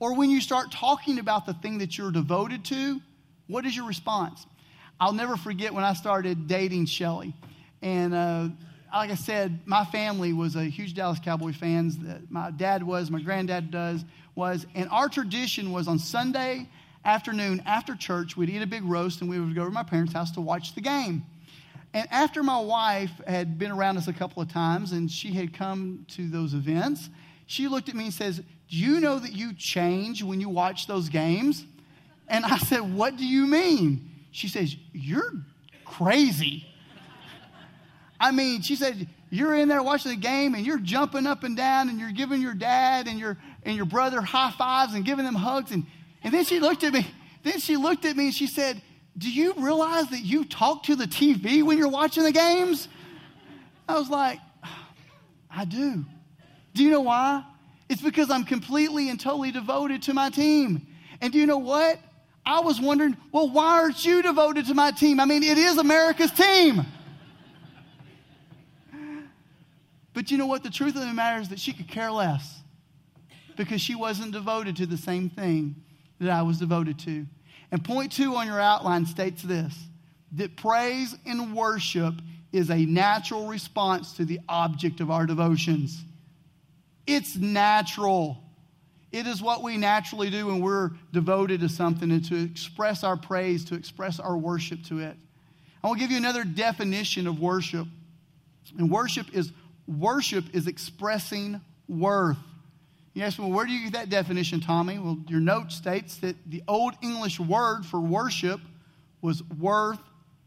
Or 0.00 0.16
when 0.16 0.28
you 0.28 0.40
start 0.40 0.72
talking 0.72 1.20
about 1.20 1.46
the 1.46 1.54
thing 1.54 1.78
that 1.78 1.96
you're 1.96 2.10
devoted 2.10 2.64
to, 2.66 3.00
what 3.46 3.66
is 3.66 3.76
your 3.76 3.86
response? 3.86 4.46
I'll 5.00 5.12
never 5.12 5.36
forget 5.36 5.74
when 5.74 5.84
I 5.84 5.94
started 5.94 6.46
dating 6.46 6.86
Shelly. 6.86 7.34
And 7.80 8.14
uh, 8.14 8.48
like 8.92 9.10
I 9.10 9.14
said, 9.14 9.60
my 9.64 9.84
family 9.84 10.32
was 10.32 10.54
a 10.54 10.64
huge 10.64 10.94
Dallas 10.94 11.18
Cowboy 11.18 11.52
fans. 11.52 11.98
That 11.98 12.30
My 12.30 12.50
dad 12.50 12.82
was, 12.82 13.10
my 13.10 13.20
granddad 13.20 13.70
does, 13.70 14.04
was. 14.34 14.66
And 14.74 14.88
our 14.90 15.08
tradition 15.08 15.72
was 15.72 15.88
on 15.88 15.98
Sunday 15.98 16.68
afternoon 17.04 17.62
after 17.66 17.96
church, 17.96 18.36
we'd 18.36 18.50
eat 18.50 18.62
a 18.62 18.66
big 18.66 18.84
roast 18.84 19.20
and 19.20 19.30
we 19.30 19.40
would 19.40 19.54
go 19.54 19.64
to 19.64 19.70
my 19.70 19.82
parents' 19.82 20.12
house 20.12 20.30
to 20.32 20.40
watch 20.40 20.74
the 20.74 20.80
game. 20.80 21.24
And 21.94 22.06
after 22.10 22.42
my 22.42 22.60
wife 22.60 23.10
had 23.26 23.58
been 23.58 23.70
around 23.70 23.98
us 23.98 24.08
a 24.08 24.12
couple 24.12 24.42
of 24.42 24.50
times 24.50 24.92
and 24.92 25.10
she 25.10 25.32
had 25.32 25.52
come 25.52 26.06
to 26.10 26.28
those 26.28 26.54
events, 26.54 27.10
she 27.46 27.68
looked 27.68 27.88
at 27.88 27.94
me 27.94 28.04
and 28.04 28.14
says, 28.14 28.38
Do 28.38 28.76
you 28.76 29.00
know 29.00 29.18
that 29.18 29.32
you 29.32 29.52
change 29.52 30.22
when 30.22 30.40
you 30.40 30.48
watch 30.48 30.86
those 30.86 31.08
games? 31.08 31.64
And 32.28 32.44
I 32.44 32.58
said, 32.58 32.80
What 32.80 33.16
do 33.16 33.26
you 33.26 33.46
mean? 33.46 34.10
She 34.30 34.48
says, 34.48 34.74
You're 34.92 35.32
crazy. 35.84 36.66
I 38.18 38.30
mean, 38.30 38.62
she 38.62 38.76
said, 38.76 39.08
You're 39.30 39.56
in 39.56 39.68
there 39.68 39.82
watching 39.82 40.12
the 40.12 40.16
game 40.16 40.54
and 40.54 40.64
you're 40.64 40.78
jumping 40.78 41.26
up 41.26 41.44
and 41.44 41.56
down 41.56 41.88
and 41.88 41.98
you're 41.98 42.12
giving 42.12 42.40
your 42.40 42.54
dad 42.54 43.08
and 43.08 43.18
your, 43.18 43.36
and 43.64 43.76
your 43.76 43.86
brother 43.86 44.20
high 44.20 44.52
fives 44.52 44.94
and 44.94 45.04
giving 45.04 45.24
them 45.24 45.34
hugs. 45.34 45.72
And, 45.72 45.86
and 46.22 46.32
then 46.32 46.44
she 46.44 46.60
looked 46.60 46.84
at 46.84 46.92
me. 46.92 47.06
Then 47.42 47.58
she 47.58 47.76
looked 47.76 48.04
at 48.04 48.16
me 48.16 48.26
and 48.26 48.34
she 48.34 48.46
said, 48.46 48.80
Do 49.18 49.30
you 49.30 49.54
realize 49.56 50.08
that 50.10 50.20
you 50.20 50.44
talk 50.44 50.84
to 50.84 50.96
the 50.96 51.06
TV 51.06 51.62
when 51.62 51.76
you're 51.78 51.88
watching 51.88 52.22
the 52.22 52.32
games? 52.32 52.88
I 53.88 53.98
was 53.98 54.08
like, 54.08 54.38
I 55.50 55.64
do. 55.64 56.04
Do 56.74 56.82
you 56.82 56.90
know 56.90 57.00
why? 57.00 57.44
It's 57.88 58.00
because 58.00 58.30
I'm 58.30 58.44
completely 58.44 59.10
and 59.10 59.20
totally 59.20 59.50
devoted 59.50 60.02
to 60.04 60.14
my 60.14 60.30
team. 60.30 60.86
And 61.20 61.32
do 61.32 61.38
you 61.38 61.46
know 61.46 61.58
what? 61.58 61.98
I 62.44 62.60
was 62.60 62.80
wondering, 62.80 63.16
well, 63.30 63.48
why 63.48 63.80
aren't 63.80 64.04
you 64.04 64.22
devoted 64.22 64.66
to 64.66 64.74
my 64.74 64.90
team? 64.90 65.20
I 65.20 65.24
mean, 65.24 65.42
it 65.42 65.58
is 65.58 65.78
America's 65.78 66.32
team. 66.32 66.84
But 70.14 70.30
you 70.30 70.38
know 70.38 70.46
what? 70.46 70.62
The 70.62 70.70
truth 70.70 70.94
of 70.96 71.02
the 71.02 71.12
matter 71.12 71.40
is 71.40 71.48
that 71.50 71.58
she 71.58 71.72
could 71.72 71.88
care 71.88 72.10
less 72.10 72.60
because 73.56 73.80
she 73.80 73.94
wasn't 73.94 74.32
devoted 74.32 74.76
to 74.76 74.86
the 74.86 74.96
same 74.96 75.30
thing 75.30 75.76
that 76.20 76.30
I 76.30 76.42
was 76.42 76.58
devoted 76.58 76.98
to. 77.00 77.26
And 77.70 77.82
point 77.84 78.12
two 78.12 78.34
on 78.36 78.46
your 78.46 78.60
outline 78.60 79.06
states 79.06 79.42
this 79.42 79.74
that 80.32 80.56
praise 80.56 81.14
and 81.26 81.54
worship 81.54 82.14
is 82.52 82.70
a 82.70 82.84
natural 82.86 83.46
response 83.46 84.12
to 84.14 84.24
the 84.24 84.40
object 84.48 85.00
of 85.00 85.10
our 85.10 85.26
devotions. 85.26 86.04
It's 87.06 87.36
natural. 87.36 88.41
It 89.12 89.26
is 89.26 89.42
what 89.42 89.62
we 89.62 89.76
naturally 89.76 90.30
do 90.30 90.46
when 90.46 90.60
we're 90.60 90.90
devoted 91.12 91.60
to 91.60 91.68
something 91.68 92.10
and 92.10 92.24
to 92.24 92.42
express 92.42 93.04
our 93.04 93.16
praise, 93.16 93.64
to 93.66 93.74
express 93.74 94.18
our 94.18 94.36
worship 94.36 94.82
to 94.84 95.00
it. 95.00 95.16
I 95.84 95.88
will 95.88 95.96
give 95.96 96.10
you 96.10 96.16
another 96.16 96.44
definition 96.44 97.26
of 97.26 97.38
worship. 97.38 97.86
And 98.78 98.90
worship 98.90 99.26
is 99.34 99.52
worship 99.86 100.44
is 100.54 100.66
expressing 100.66 101.60
worth. 101.88 102.38
You 103.14 103.24
ask, 103.24 103.38
well, 103.38 103.50
where 103.50 103.66
do 103.66 103.72
you 103.72 103.90
get 103.90 103.92
that 103.92 104.08
definition, 104.08 104.60
Tommy? 104.60 104.98
Well, 104.98 105.18
your 105.28 105.40
note 105.40 105.70
states 105.72 106.16
that 106.18 106.36
the 106.46 106.62
Old 106.66 106.94
English 107.02 107.38
word 107.38 107.84
for 107.84 108.00
worship 108.00 108.60
was 109.20 109.42
worth 109.42 110.00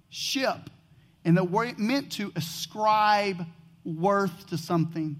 ship. 0.09 0.71
And 1.23 1.37
the 1.37 1.43
word 1.43 1.77
meant 1.77 2.13
to 2.13 2.31
ascribe 2.35 3.45
worth 3.83 4.47
to 4.47 4.57
something. 4.57 5.19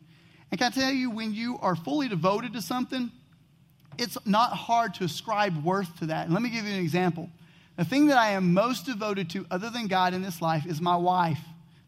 And 0.49 0.59
can 0.59 0.71
I 0.71 0.75
tell 0.75 0.91
you, 0.91 1.11
when 1.11 1.33
you 1.33 1.59
are 1.61 1.75
fully 1.75 2.07
devoted 2.07 2.53
to 2.53 2.61
something, 2.61 3.11
it's 3.97 4.17
not 4.25 4.51
hard 4.51 4.93
to 4.95 5.03
ascribe 5.03 5.63
worth 5.63 5.99
to 5.99 6.07
that. 6.07 6.25
And 6.25 6.33
let 6.33 6.41
me 6.41 6.49
give 6.49 6.65
you 6.65 6.73
an 6.73 6.79
example. 6.79 7.29
The 7.77 7.85
thing 7.85 8.07
that 8.07 8.17
I 8.17 8.31
am 8.31 8.53
most 8.53 8.85
devoted 8.85 9.29
to, 9.31 9.45
other 9.51 9.69
than 9.69 9.87
God 9.87 10.13
in 10.13 10.21
this 10.21 10.41
life, 10.41 10.65
is 10.65 10.79
my 10.79 10.95
wife. 10.95 11.39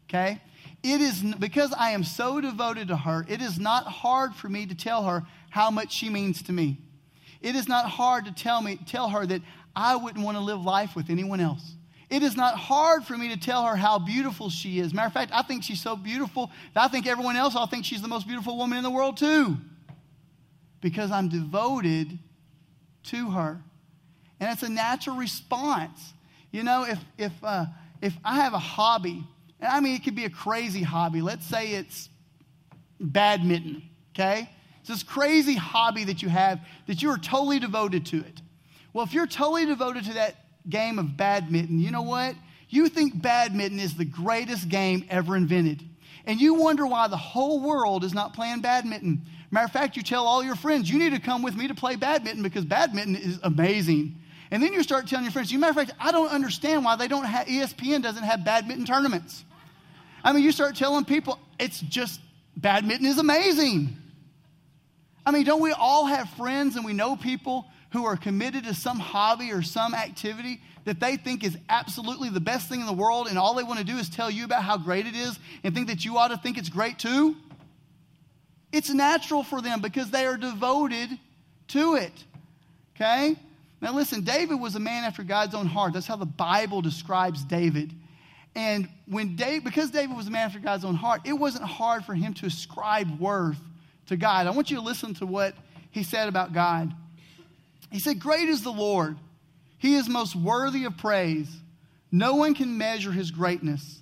Okay? 0.08 0.40
It 0.82 1.00
is 1.00 1.22
because 1.38 1.72
I 1.76 1.90
am 1.90 2.04
so 2.04 2.40
devoted 2.40 2.88
to 2.88 2.96
her, 2.96 3.26
it 3.28 3.42
is 3.42 3.58
not 3.58 3.84
hard 3.84 4.34
for 4.34 4.48
me 4.48 4.66
to 4.66 4.74
tell 4.74 5.04
her 5.04 5.24
how 5.50 5.70
much 5.70 5.92
she 5.92 6.08
means 6.08 6.42
to 6.42 6.52
me. 6.52 6.78
It 7.40 7.54
is 7.56 7.68
not 7.68 7.86
hard 7.86 8.24
to 8.26 8.32
tell 8.32 8.60
me 8.62 8.78
tell 8.86 9.08
her 9.08 9.26
that 9.26 9.42
I 9.74 9.96
wouldn't 9.96 10.24
want 10.24 10.36
to 10.36 10.42
live 10.42 10.62
life 10.62 10.94
with 10.94 11.10
anyone 11.10 11.40
else. 11.40 11.74
It 12.10 12.22
is 12.22 12.36
not 12.36 12.54
hard 12.54 13.04
for 13.04 13.16
me 13.16 13.28
to 13.28 13.36
tell 13.36 13.64
her 13.66 13.76
how 13.76 13.98
beautiful 13.98 14.50
she 14.50 14.78
is. 14.78 14.94
Matter 14.94 15.08
of 15.08 15.12
fact, 15.12 15.30
I 15.34 15.42
think 15.42 15.62
she's 15.62 15.80
so 15.80 15.94
beautiful 15.94 16.50
that 16.74 16.82
I 16.84 16.88
think 16.88 17.06
everyone 17.06 17.36
else 17.36 17.54
will 17.54 17.66
think 17.66 17.84
she's 17.84 18.00
the 18.00 18.08
most 18.08 18.26
beautiful 18.26 18.56
woman 18.56 18.78
in 18.78 18.84
the 18.84 18.90
world, 18.90 19.18
too. 19.18 19.58
Because 20.80 21.10
I'm 21.10 21.28
devoted 21.28 22.18
to 23.04 23.30
her. 23.30 23.60
And 24.40 24.50
it's 24.52 24.62
a 24.62 24.68
natural 24.68 25.16
response. 25.16 26.12
You 26.52 26.62
know, 26.62 26.84
if, 26.84 26.98
if, 27.16 27.32
uh, 27.42 27.66
if 28.00 28.14
I 28.24 28.36
have 28.36 28.54
a 28.54 28.58
hobby, 28.58 29.24
and 29.60 29.68
I 29.68 29.80
mean, 29.80 29.94
it 29.94 30.04
could 30.04 30.14
be 30.14 30.24
a 30.24 30.30
crazy 30.30 30.82
hobby. 30.82 31.20
Let's 31.20 31.46
say 31.46 31.72
it's 31.72 32.08
badminton, 33.00 33.82
okay? 34.14 34.48
It's 34.80 34.88
this 34.88 35.02
crazy 35.02 35.54
hobby 35.54 36.04
that 36.04 36.22
you 36.22 36.28
have 36.28 36.60
that 36.86 37.02
you 37.02 37.10
are 37.10 37.18
totally 37.18 37.58
devoted 37.58 38.06
to 38.06 38.18
it. 38.18 38.40
Well, 38.92 39.04
if 39.04 39.12
you're 39.12 39.26
totally 39.26 39.66
devoted 39.66 40.04
to 40.04 40.14
that 40.14 40.36
game 40.68 40.98
of 40.98 41.16
badminton, 41.16 41.78
you 41.78 41.90
know 41.90 42.02
what? 42.02 42.34
You 42.68 42.88
think 42.88 43.20
badminton 43.20 43.80
is 43.80 43.94
the 43.94 44.04
greatest 44.04 44.68
game 44.68 45.04
ever 45.10 45.36
invented. 45.36 45.82
And 46.26 46.40
you 46.40 46.54
wonder 46.54 46.86
why 46.86 47.08
the 47.08 47.16
whole 47.16 47.60
world 47.60 48.04
is 48.04 48.12
not 48.12 48.34
playing 48.34 48.60
badminton. 48.60 49.22
Matter 49.50 49.64
of 49.64 49.72
fact, 49.72 49.96
you 49.96 50.02
tell 50.02 50.26
all 50.26 50.44
your 50.44 50.56
friends, 50.56 50.90
you 50.90 50.98
need 50.98 51.14
to 51.14 51.20
come 51.20 51.42
with 51.42 51.56
me 51.56 51.68
to 51.68 51.74
play 51.74 51.96
badminton 51.96 52.42
because 52.42 52.64
badminton 52.64 53.16
is 53.16 53.40
amazing. 53.42 54.16
And 54.50 54.62
then 54.62 54.72
you 54.72 54.82
start 54.82 55.06
telling 55.06 55.24
your 55.24 55.32
friends, 55.32 55.50
you 55.50 55.58
matter 55.58 55.80
of 55.80 55.88
fact, 55.88 55.98
I 56.00 56.12
don't 56.12 56.30
understand 56.30 56.84
why 56.84 56.96
they 56.96 57.08
don't 57.08 57.24
have, 57.24 57.46
ESPN 57.46 58.02
doesn't 58.02 58.22
have 58.22 58.44
badminton 58.44 58.84
tournaments. 58.84 59.44
I 60.22 60.32
mean, 60.32 60.42
you 60.42 60.52
start 60.52 60.76
telling 60.76 61.04
people, 61.04 61.38
it's 61.58 61.80
just, 61.80 62.20
badminton 62.56 63.06
is 63.06 63.18
amazing. 63.18 63.96
I 65.24 65.30
mean, 65.30 65.44
don't 65.44 65.62
we 65.62 65.72
all 65.72 66.06
have 66.06 66.28
friends 66.30 66.76
and 66.76 66.84
we 66.84 66.92
know 66.92 67.16
people 67.16 67.66
who 67.92 68.04
are 68.04 68.16
committed 68.16 68.64
to 68.64 68.74
some 68.74 68.98
hobby 68.98 69.52
or 69.52 69.62
some 69.62 69.94
activity 69.94 70.60
that 70.84 71.00
they 71.00 71.16
think 71.16 71.44
is 71.44 71.56
absolutely 71.68 72.30
the 72.30 72.40
best 72.40 72.68
thing 72.68 72.80
in 72.80 72.86
the 72.86 72.92
world, 72.92 73.28
and 73.28 73.38
all 73.38 73.54
they 73.54 73.62
want 73.62 73.78
to 73.78 73.84
do 73.84 73.96
is 73.96 74.08
tell 74.08 74.30
you 74.30 74.44
about 74.44 74.62
how 74.62 74.76
great 74.76 75.06
it 75.06 75.14
is 75.14 75.38
and 75.62 75.74
think 75.74 75.86
that 75.88 76.04
you 76.04 76.16
ought 76.16 76.28
to 76.28 76.36
think 76.38 76.56
it's 76.58 76.68
great 76.68 76.98
too? 76.98 77.36
It's 78.72 78.90
natural 78.90 79.42
for 79.42 79.60
them 79.60 79.80
because 79.80 80.10
they 80.10 80.26
are 80.26 80.36
devoted 80.36 81.10
to 81.68 81.94
it. 81.94 82.12
Okay? 82.94 83.36
Now, 83.80 83.94
listen, 83.94 84.22
David 84.22 84.60
was 84.60 84.74
a 84.74 84.80
man 84.80 85.04
after 85.04 85.22
God's 85.22 85.54
own 85.54 85.66
heart. 85.66 85.92
That's 85.92 86.06
how 86.06 86.16
the 86.16 86.26
Bible 86.26 86.82
describes 86.82 87.44
David. 87.44 87.92
And 88.54 88.88
when 89.06 89.36
David, 89.36 89.64
because 89.64 89.90
David 89.90 90.16
was 90.16 90.26
a 90.26 90.30
man 90.30 90.46
after 90.46 90.58
God's 90.58 90.84
own 90.84 90.96
heart, 90.96 91.22
it 91.24 91.32
wasn't 91.32 91.64
hard 91.64 92.04
for 92.04 92.14
him 92.14 92.34
to 92.34 92.46
ascribe 92.46 93.20
worth 93.20 93.58
to 94.06 94.16
God. 94.16 94.46
I 94.46 94.50
want 94.50 94.70
you 94.70 94.76
to 94.78 94.82
listen 94.82 95.14
to 95.14 95.26
what 95.26 95.54
he 95.90 96.02
said 96.02 96.28
about 96.28 96.52
God. 96.52 96.92
He 97.90 98.00
said, 98.00 98.18
Great 98.18 98.48
is 98.48 98.62
the 98.62 98.72
Lord. 98.72 99.16
He 99.78 99.94
is 99.94 100.08
most 100.08 100.34
worthy 100.34 100.84
of 100.84 100.96
praise. 100.96 101.48
No 102.10 102.34
one 102.34 102.54
can 102.54 102.78
measure 102.78 103.12
his 103.12 103.30
greatness. 103.30 104.00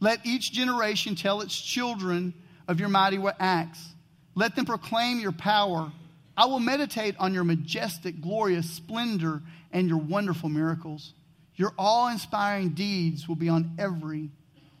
Let 0.00 0.26
each 0.26 0.52
generation 0.52 1.14
tell 1.14 1.40
its 1.40 1.58
children 1.58 2.34
of 2.68 2.78
your 2.78 2.90
mighty 2.90 3.18
acts. 3.40 3.93
Let 4.34 4.56
them 4.56 4.64
proclaim 4.64 5.20
your 5.20 5.32
power. 5.32 5.92
I 6.36 6.46
will 6.46 6.60
meditate 6.60 7.14
on 7.18 7.34
your 7.34 7.44
majestic, 7.44 8.20
glorious 8.20 8.68
splendor 8.68 9.42
and 9.72 9.88
your 9.88 9.98
wonderful 9.98 10.48
miracles. 10.48 11.14
Your 11.56 11.72
awe 11.78 12.10
inspiring 12.10 12.70
deeds 12.70 13.28
will 13.28 13.36
be 13.36 13.48
on 13.48 13.76
every 13.78 14.30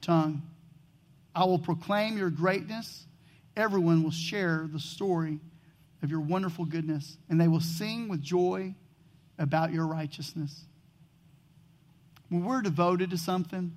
tongue. 0.00 0.42
I 1.34 1.44
will 1.44 1.58
proclaim 1.58 2.18
your 2.18 2.30
greatness. 2.30 3.06
Everyone 3.56 4.02
will 4.02 4.10
share 4.10 4.68
the 4.72 4.80
story 4.80 5.38
of 6.02 6.10
your 6.10 6.20
wonderful 6.20 6.64
goodness, 6.64 7.16
and 7.28 7.40
they 7.40 7.48
will 7.48 7.60
sing 7.60 8.08
with 8.08 8.20
joy 8.20 8.74
about 9.38 9.72
your 9.72 9.86
righteousness. 9.86 10.64
When 12.28 12.44
we're 12.44 12.62
devoted 12.62 13.10
to 13.10 13.18
something, 13.18 13.76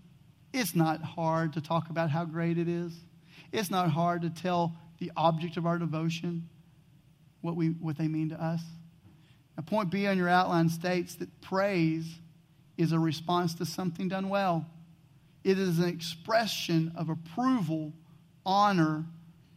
it's 0.51 0.75
not 0.75 1.01
hard 1.03 1.53
to 1.53 1.61
talk 1.61 1.89
about 1.89 2.09
how 2.09 2.25
great 2.25 2.57
it 2.57 2.67
is. 2.67 2.93
It's 3.51 3.69
not 3.69 3.91
hard 3.91 4.23
to 4.23 4.29
tell 4.29 4.75
the 4.99 5.11
object 5.15 5.57
of 5.57 5.65
our 5.65 5.77
devotion 5.77 6.49
what, 7.41 7.55
we, 7.55 7.69
what 7.69 7.97
they 7.97 8.07
mean 8.07 8.29
to 8.29 8.43
us. 8.43 8.61
Now, 9.55 9.63
point 9.63 9.89
B 9.89 10.07
on 10.07 10.17
your 10.17 10.29
outline 10.29 10.69
states 10.69 11.15
that 11.15 11.41
praise 11.41 12.07
is 12.77 12.91
a 12.91 12.99
response 12.99 13.55
to 13.55 13.65
something 13.65 14.07
done 14.07 14.29
well. 14.29 14.65
It 15.43 15.57
is 15.57 15.79
an 15.79 15.87
expression 15.87 16.91
of 16.95 17.09
approval, 17.09 17.93
honor, 18.45 19.05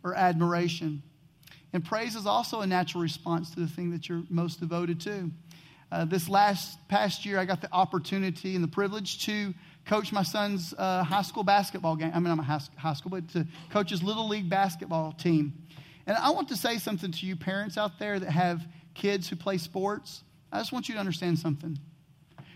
or 0.02 0.14
admiration. 0.14 1.02
And 1.72 1.84
praise 1.84 2.16
is 2.16 2.26
also 2.26 2.60
a 2.60 2.66
natural 2.66 3.02
response 3.02 3.50
to 3.50 3.60
the 3.60 3.66
thing 3.66 3.90
that 3.90 4.08
you're 4.08 4.22
most 4.28 4.60
devoted 4.60 5.00
to. 5.00 5.30
Uh, 5.92 6.04
this 6.04 6.28
last 6.28 6.78
past 6.88 7.26
year, 7.26 7.38
I 7.38 7.44
got 7.44 7.60
the 7.60 7.72
opportunity 7.72 8.54
and 8.54 8.62
the 8.62 8.68
privilege 8.68 9.24
to 9.26 9.52
coach 9.86 10.12
my 10.12 10.22
son's 10.22 10.74
uh, 10.78 11.02
high 11.02 11.22
school 11.22 11.42
basketball 11.42 11.96
game. 11.96 12.12
I 12.14 12.20
mean, 12.20 12.30
I'm 12.30 12.38
a 12.38 12.42
high, 12.42 12.94
school, 12.94 13.10
but 13.10 13.28
to 13.30 13.46
coach 13.70 13.90
his 13.90 14.02
little 14.02 14.28
league 14.28 14.48
basketball 14.48 15.12
team. 15.12 15.52
And 16.06 16.16
I 16.16 16.30
want 16.30 16.48
to 16.48 16.56
say 16.56 16.78
something 16.78 17.12
to 17.12 17.26
you 17.26 17.36
parents 17.36 17.76
out 17.76 17.98
there 17.98 18.18
that 18.18 18.30
have 18.30 18.66
kids 18.94 19.28
who 19.28 19.36
play 19.36 19.58
sports. 19.58 20.22
I 20.52 20.58
just 20.58 20.72
want 20.72 20.88
you 20.88 20.94
to 20.94 21.00
understand 21.00 21.38
something. 21.38 21.78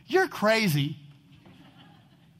You're 0.06 0.28
crazy. 0.28 0.96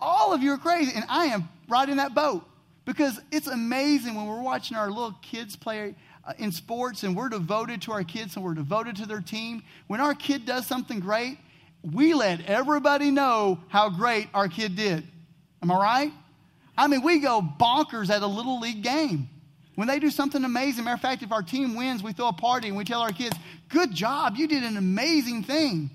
All 0.01 0.33
of 0.33 0.43
you 0.43 0.53
are 0.53 0.59
crazy. 0.59 0.93
And 0.95 1.05
I 1.09 1.27
am 1.27 1.49
right 1.69 1.89
in 1.89 1.97
that 1.97 2.15
boat 2.15 2.45
because 2.85 3.21
it's 3.31 3.47
amazing 3.47 4.15
when 4.15 4.27
we're 4.27 4.43
watching 4.43 4.77
our 4.77 4.89
little 4.89 5.15
kids 5.23 5.57
play 5.57 5.95
uh, 6.27 6.33
in 6.39 6.53
sports 6.53 7.03
and 7.03 7.17
we're 7.17 7.29
devoted 7.29 7.83
to 7.83 7.93
our 7.93 8.05
kids 8.05 8.37
and 8.37 8.45
we're 8.45 8.55
devoted 8.55 8.97
to 8.97 9.07
their 9.07 9.21
team. 9.21 9.63
When 9.87 10.01
our 10.01 10.15
kid 10.15 10.45
does 10.45 10.67
something 10.67 11.01
great, 11.01 11.39
we 11.93 12.15
let 12.15 12.47
everybody 12.47 13.11
know 13.11 13.61
how 13.69 13.91
great 13.91 14.29
our 14.33 14.49
kid 14.49 14.77
did. 14.77 15.07
Am 15.63 15.71
I 15.71 15.77
right? 15.77 16.13
I 16.77 16.87
mean, 16.89 17.03
we 17.03 17.21
go 17.21 17.41
bonkers 17.41 18.11
at 18.11 18.23
a 18.23 18.27
little 18.27 18.61
league 18.61 18.83
game. 18.83 19.29
When 19.75 19.89
they 19.89 19.99
do 19.99 20.11
something 20.11 20.43
amazing, 20.45 20.85
matter 20.85 20.95
of 20.95 21.01
fact, 21.01 21.23
if 21.23 21.33
our 21.33 21.43
team 21.43 21.75
wins, 21.75 22.03
we 22.03 22.13
throw 22.13 22.29
a 22.29 22.33
party 22.33 22.69
and 22.69 22.77
we 22.77 22.85
tell 22.85 23.01
our 23.01 23.13
kids, 23.13 23.37
Good 23.69 23.93
job, 23.93 24.37
you 24.37 24.47
did 24.47 24.63
an 24.63 24.77
amazing 24.77 25.43
thing. 25.43 25.91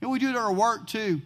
And 0.00 0.10
we 0.10 0.18
do 0.18 0.28
it 0.28 0.30
at 0.30 0.36
our 0.36 0.52
work 0.52 0.86
too. 0.86 1.20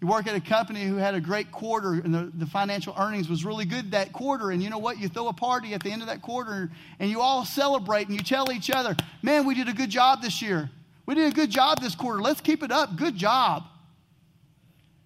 You 0.00 0.06
work 0.06 0.26
at 0.26 0.36
a 0.36 0.40
company 0.40 0.84
who 0.84 0.96
had 0.96 1.14
a 1.14 1.20
great 1.20 1.50
quarter 1.50 1.94
and 1.94 2.14
the, 2.14 2.30
the 2.32 2.46
financial 2.46 2.94
earnings 2.96 3.28
was 3.28 3.44
really 3.44 3.64
good 3.64 3.92
that 3.92 4.12
quarter. 4.12 4.50
And 4.50 4.62
you 4.62 4.70
know 4.70 4.78
what? 4.78 4.98
You 4.98 5.08
throw 5.08 5.28
a 5.28 5.32
party 5.32 5.74
at 5.74 5.82
the 5.82 5.90
end 5.90 6.02
of 6.02 6.08
that 6.08 6.22
quarter 6.22 6.70
and 7.00 7.10
you 7.10 7.20
all 7.20 7.44
celebrate 7.44 8.06
and 8.06 8.16
you 8.16 8.22
tell 8.22 8.52
each 8.52 8.70
other, 8.70 8.94
man, 9.22 9.46
we 9.46 9.54
did 9.54 9.68
a 9.68 9.72
good 9.72 9.90
job 9.90 10.22
this 10.22 10.40
year. 10.42 10.70
We 11.08 11.14
did 11.14 11.32
a 11.32 11.34
good 11.34 11.48
job 11.48 11.80
this 11.80 11.94
quarter. 11.94 12.20
Let's 12.20 12.42
keep 12.42 12.62
it 12.62 12.70
up. 12.70 12.94
Good 12.96 13.16
job. 13.16 13.64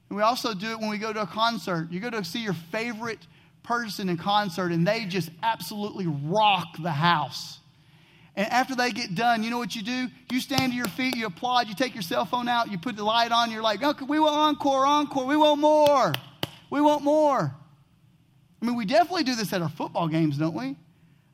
And 0.08 0.16
we 0.16 0.22
also 0.24 0.52
do 0.52 0.72
it 0.72 0.80
when 0.80 0.90
we 0.90 0.98
go 0.98 1.12
to 1.12 1.22
a 1.22 1.26
concert. 1.28 1.92
You 1.92 2.00
go 2.00 2.10
to 2.10 2.24
see 2.24 2.42
your 2.42 2.54
favorite 2.72 3.20
person 3.62 4.08
in 4.08 4.16
concert 4.16 4.72
and 4.72 4.84
they 4.84 5.04
just 5.04 5.30
absolutely 5.44 6.08
rock 6.08 6.76
the 6.82 6.90
house. 6.90 7.60
And 8.34 8.48
after 8.48 8.74
they 8.74 8.90
get 8.90 9.14
done, 9.14 9.44
you 9.44 9.50
know 9.50 9.58
what 9.58 9.76
you 9.76 9.84
do? 9.84 10.08
You 10.28 10.40
stand 10.40 10.72
to 10.72 10.76
your 10.76 10.88
feet, 10.88 11.14
you 11.14 11.26
applaud, 11.26 11.68
you 11.68 11.74
take 11.76 11.94
your 11.94 12.02
cell 12.02 12.24
phone 12.24 12.48
out, 12.48 12.68
you 12.72 12.78
put 12.78 12.96
the 12.96 13.04
light 13.04 13.30
on, 13.30 13.52
you're 13.52 13.62
like, 13.62 13.84
okay, 13.84 14.04
we 14.04 14.18
want 14.18 14.34
encore, 14.34 14.84
encore, 14.84 15.24
we 15.24 15.36
want 15.36 15.60
more. 15.60 16.12
We 16.68 16.80
want 16.80 17.04
more. 17.04 17.54
I 18.60 18.66
mean, 18.66 18.74
we 18.74 18.86
definitely 18.86 19.22
do 19.22 19.36
this 19.36 19.52
at 19.52 19.62
our 19.62 19.68
football 19.68 20.08
games, 20.08 20.36
don't 20.36 20.54
we? 20.54 20.74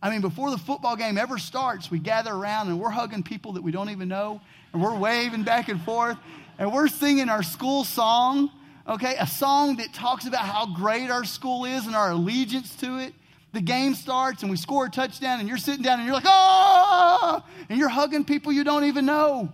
I 0.01 0.11
mean, 0.11 0.21
before 0.21 0.51
the 0.51 0.59
football 0.59 0.97
game 0.97 1.19
ever 1.19 1.39
starts, 1.39 1.91
we 1.91 1.99
gather 1.99 2.33
around 2.33 2.69
and 2.69 2.79
we're 2.79 2.91
hugging 2.91 3.23
people 3.23 3.53
that 3.55 3.63
we 3.63 3.73
don't 3.73 3.91
even 3.91 4.09
know, 4.09 4.41
and 4.73 4.83
we're 4.83 4.97
waving 4.97 5.43
back 5.43 5.69
and 5.69 5.81
forth, 5.83 6.17
and 6.59 6.73
we're 6.73 6.89
singing 6.89 7.29
our 7.29 7.43
school 7.43 7.85
song, 7.85 8.51
okay? 8.87 9.17
A 9.19 9.27
song 9.27 9.77
that 9.77 9.93
talks 9.93 10.27
about 10.27 10.43
how 10.43 10.67
great 10.67 11.11
our 11.11 11.25
school 11.25 11.65
is 11.65 11.87
and 11.87 11.97
our 11.97 12.13
allegiance 12.13 12.75
to 12.77 12.99
it 12.99 13.13
the 13.53 13.61
game 13.61 13.95
starts 13.95 14.43
and 14.43 14.51
we 14.51 14.57
score 14.57 14.87
a 14.87 14.91
touchdown 14.91 15.41
and 15.41 15.49
you're 15.49 15.59
sitting 15.59 15.83
down 15.83 15.99
and 15.99 16.07
you're 16.07 16.15
like, 16.15 16.27
oh, 16.27 17.43
and 17.69 17.79
you're 17.79 17.89
hugging 17.89 18.25
people 18.25 18.53
you 18.53 18.65
don't 18.65 18.85
even 18.85 19.07
know. 19.07 19.53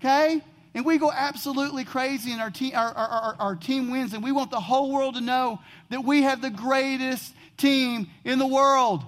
Okay? 0.00 0.42
And 0.74 0.84
we 0.84 0.98
go 0.98 1.12
absolutely 1.12 1.84
crazy 1.84 2.32
and 2.32 2.40
our 2.40 2.50
team, 2.50 2.72
our, 2.74 2.92
our, 2.92 3.08
our, 3.08 3.36
our 3.38 3.56
team 3.56 3.90
wins 3.90 4.12
and 4.12 4.24
we 4.24 4.32
want 4.32 4.50
the 4.50 4.60
whole 4.60 4.90
world 4.90 5.14
to 5.14 5.20
know 5.20 5.60
that 5.90 6.04
we 6.04 6.22
have 6.22 6.40
the 6.40 6.50
greatest 6.50 7.34
team 7.56 8.08
in 8.24 8.38
the 8.38 8.46
world. 8.46 9.04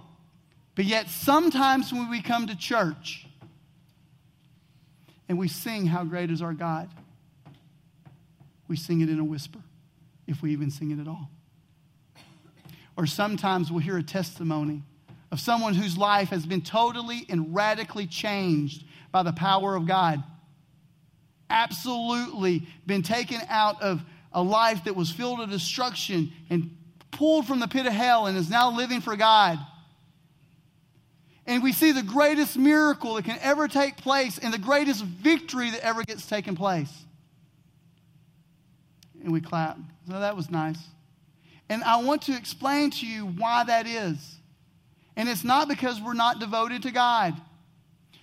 But 0.74 0.84
yet, 0.84 1.08
sometimes 1.08 1.92
when 1.92 2.10
we 2.10 2.20
come 2.20 2.46
to 2.48 2.56
church 2.56 3.26
and 5.28 5.38
we 5.38 5.48
sing, 5.48 5.86
How 5.86 6.04
Great 6.04 6.30
is 6.30 6.42
Our 6.42 6.52
God, 6.52 6.88
we 8.68 8.76
sing 8.76 9.00
it 9.00 9.08
in 9.08 9.18
a 9.18 9.24
whisper, 9.24 9.60
if 10.26 10.42
we 10.42 10.52
even 10.52 10.70
sing 10.70 10.90
it 10.90 11.00
at 11.00 11.08
all. 11.08 11.30
Or 12.96 13.06
sometimes 13.06 13.70
we'll 13.70 13.80
hear 13.80 13.98
a 13.98 14.02
testimony 14.02 14.82
of 15.30 15.40
someone 15.40 15.74
whose 15.74 15.96
life 15.96 16.28
has 16.28 16.46
been 16.46 16.62
totally 16.62 17.26
and 17.28 17.54
radically 17.54 18.06
changed 18.06 18.84
by 19.12 19.22
the 19.22 19.32
power 19.32 19.74
of 19.74 19.86
God. 19.86 20.22
Absolutely 21.50 22.66
been 22.86 23.02
taken 23.02 23.40
out 23.48 23.80
of 23.82 24.02
a 24.32 24.42
life 24.42 24.84
that 24.84 24.94
was 24.94 25.10
filled 25.10 25.38
with 25.38 25.50
destruction 25.50 26.32
and 26.50 26.76
pulled 27.16 27.46
from 27.46 27.60
the 27.60 27.68
pit 27.68 27.86
of 27.86 27.92
hell 27.92 28.26
and 28.26 28.36
is 28.36 28.50
now 28.50 28.70
living 28.70 29.00
for 29.00 29.16
God. 29.16 29.58
And 31.46 31.62
we 31.62 31.72
see 31.72 31.92
the 31.92 32.02
greatest 32.02 32.56
miracle 32.56 33.14
that 33.14 33.24
can 33.24 33.38
ever 33.40 33.68
take 33.68 33.96
place 33.96 34.38
and 34.38 34.52
the 34.52 34.58
greatest 34.58 35.04
victory 35.04 35.70
that 35.70 35.80
ever 35.80 36.02
gets 36.02 36.26
taken 36.26 36.56
place. 36.56 36.92
And 39.22 39.32
we 39.32 39.40
clap. 39.40 39.78
So 40.08 40.18
that 40.18 40.36
was 40.36 40.50
nice. 40.50 40.78
And 41.68 41.82
I 41.84 42.02
want 42.02 42.22
to 42.22 42.36
explain 42.36 42.90
to 42.92 43.06
you 43.06 43.26
why 43.26 43.64
that 43.64 43.86
is. 43.86 44.36
And 45.16 45.28
it's 45.28 45.44
not 45.44 45.68
because 45.68 46.00
we're 46.00 46.14
not 46.14 46.40
devoted 46.40 46.82
to 46.82 46.90
God. 46.90 47.34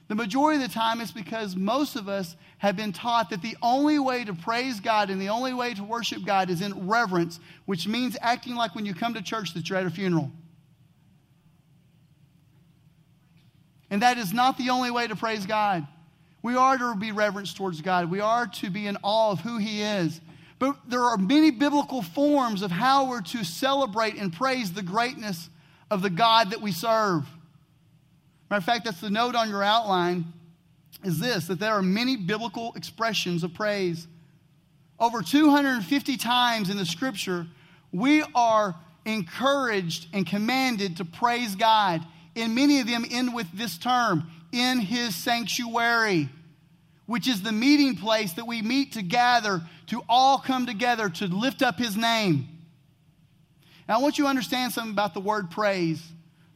The 0.10 0.16
majority 0.16 0.62
of 0.62 0.70
the 0.70 0.74
time, 0.74 1.00
it's 1.00 1.12
because 1.12 1.56
most 1.56 1.96
of 1.96 2.10
us 2.10 2.36
have 2.58 2.76
been 2.76 2.92
taught 2.92 3.30
that 3.30 3.42
the 3.42 3.56
only 3.62 4.00
way 4.00 4.26
to 4.26 4.34
praise 4.34 4.80
God 4.80 5.10
and 5.10 5.22
the 5.22 5.30
only 5.30 5.54
way 5.54 5.74
to 5.74 5.84
worship 5.84 6.26
God 6.26 6.50
is 6.50 6.62
in 6.62 6.88
reverence, 6.88 7.40
which 7.66 7.88
means 7.88 8.18
acting 8.22 8.56
like 8.56 8.76
when 8.76 8.86
you 8.86 8.94
come 8.94 9.14
to 9.14 9.22
church 9.22 9.54
that 9.54 9.70
you're 9.70 9.80
at 9.80 9.86
a 9.86 9.90
funeral. 9.90 10.32
And 13.90 14.02
that 14.02 14.18
is 14.18 14.34
not 14.34 14.58
the 14.58 14.72
only 14.72 14.92
way 14.92 15.08
to 15.08 15.16
praise 15.16 15.46
God. 15.46 15.88
We 16.42 16.56
are 16.56 16.78
to 16.78 16.96
be 16.96 17.12
reverence 17.12 17.54
towards 17.54 17.82
God. 17.82 18.12
We 18.12 18.20
are 18.20 18.48
to 18.48 18.70
be 18.70 18.88
in 18.88 18.98
awe 19.02 19.32
of 19.32 19.40
who 19.40 19.58
He 19.58 19.82
is. 19.82 20.20
But 20.60 20.78
there 20.88 21.04
are 21.04 21.18
many 21.18 21.52
biblical 21.52 22.02
forms 22.02 22.62
of 22.62 22.72
how 22.72 23.10
we're 23.10 23.22
to 23.22 23.44
celebrate 23.44 24.16
and 24.16 24.34
praise 24.34 24.74
the 24.74 24.82
greatness 24.82 25.50
of 25.90 26.02
the 26.02 26.10
God 26.10 26.52
that 26.52 26.62
we 26.62 26.72
serve. 26.72 27.26
Matter 28.54 28.60
of 28.60 28.66
fact, 28.66 28.86
that's 28.86 29.02
the 29.02 29.10
note 29.10 29.34
on 29.34 29.50
your 29.50 29.64
outline 29.64 30.26
is 31.04 31.20
this 31.20 31.48
that 31.48 31.60
there 31.60 31.74
are 31.74 31.82
many 31.82 32.16
biblical 32.16 32.72
expressions 32.76 33.44
of 33.44 33.52
praise. 33.56 34.08
Over 35.00 35.24
250 35.24 36.18
times 36.18 36.70
in 36.70 36.78
the 36.78 36.86
scripture, 36.86 37.48
we 37.92 38.24
are 38.36 38.76
encouraged 39.06 40.06
and 40.14 40.28
commanded 40.28 40.98
to 40.98 41.06
praise 41.06 41.56
God. 41.56 42.06
And 42.36 42.54
many 42.54 42.80
of 42.80 42.86
them 42.86 43.06
end 43.10 43.34
with 43.34 43.48
this 43.58 43.80
term 43.80 44.28
in 44.52 44.78
his 44.78 45.16
sanctuary 45.16 46.30
which 47.08 47.28
is 47.28 47.42
the 47.42 47.52
meeting 47.52 47.96
place 47.96 48.34
that 48.34 48.46
we 48.46 48.62
meet 48.62 48.94
to 48.94 49.02
gather, 49.02 49.64
to 49.88 50.04
all 50.08 50.38
come 50.38 50.68
together 50.68 51.10
to 51.10 51.26
lift 51.26 51.64
up 51.64 51.80
his 51.80 51.98
name. 51.98 52.48
Now, 53.90 53.98
I 53.98 54.02
want 54.04 54.20
you 54.20 54.26
to 54.26 54.30
understand 54.30 54.74
something 54.74 54.94
about 54.94 55.16
the 55.16 55.22
word 55.22 55.50
praise. 55.50 56.13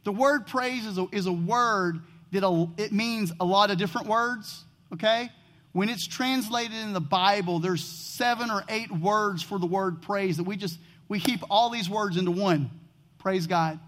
The 0.08 0.12
word 0.12 0.46
praise 0.46 0.86
is 0.86 0.96
a, 0.96 1.06
is 1.12 1.26
a 1.26 1.32
word 1.32 2.00
that 2.32 2.42
a, 2.42 2.66
it 2.78 2.92
means 2.92 3.30
a 3.40 3.44
lot 3.44 3.70
of 3.70 3.76
different 3.76 4.06
words, 4.06 4.64
okay? 4.94 5.28
When 5.72 5.90
it's 5.90 6.06
translated 6.06 6.78
in 6.78 6.94
the 6.94 7.00
Bible, 7.00 7.58
there's 7.58 7.84
seven 7.84 8.50
or 8.50 8.64
eight 8.70 8.90
words 8.90 9.42
for 9.42 9.58
the 9.58 9.66
word 9.66 10.00
praise 10.00 10.38
that 10.38 10.44
we 10.44 10.56
just, 10.56 10.78
we 11.10 11.20
keep 11.20 11.40
all 11.50 11.68
these 11.68 11.90
words 11.90 12.16
into 12.16 12.30
one. 12.30 12.70
Praise 13.18 13.46
God. 13.46 13.80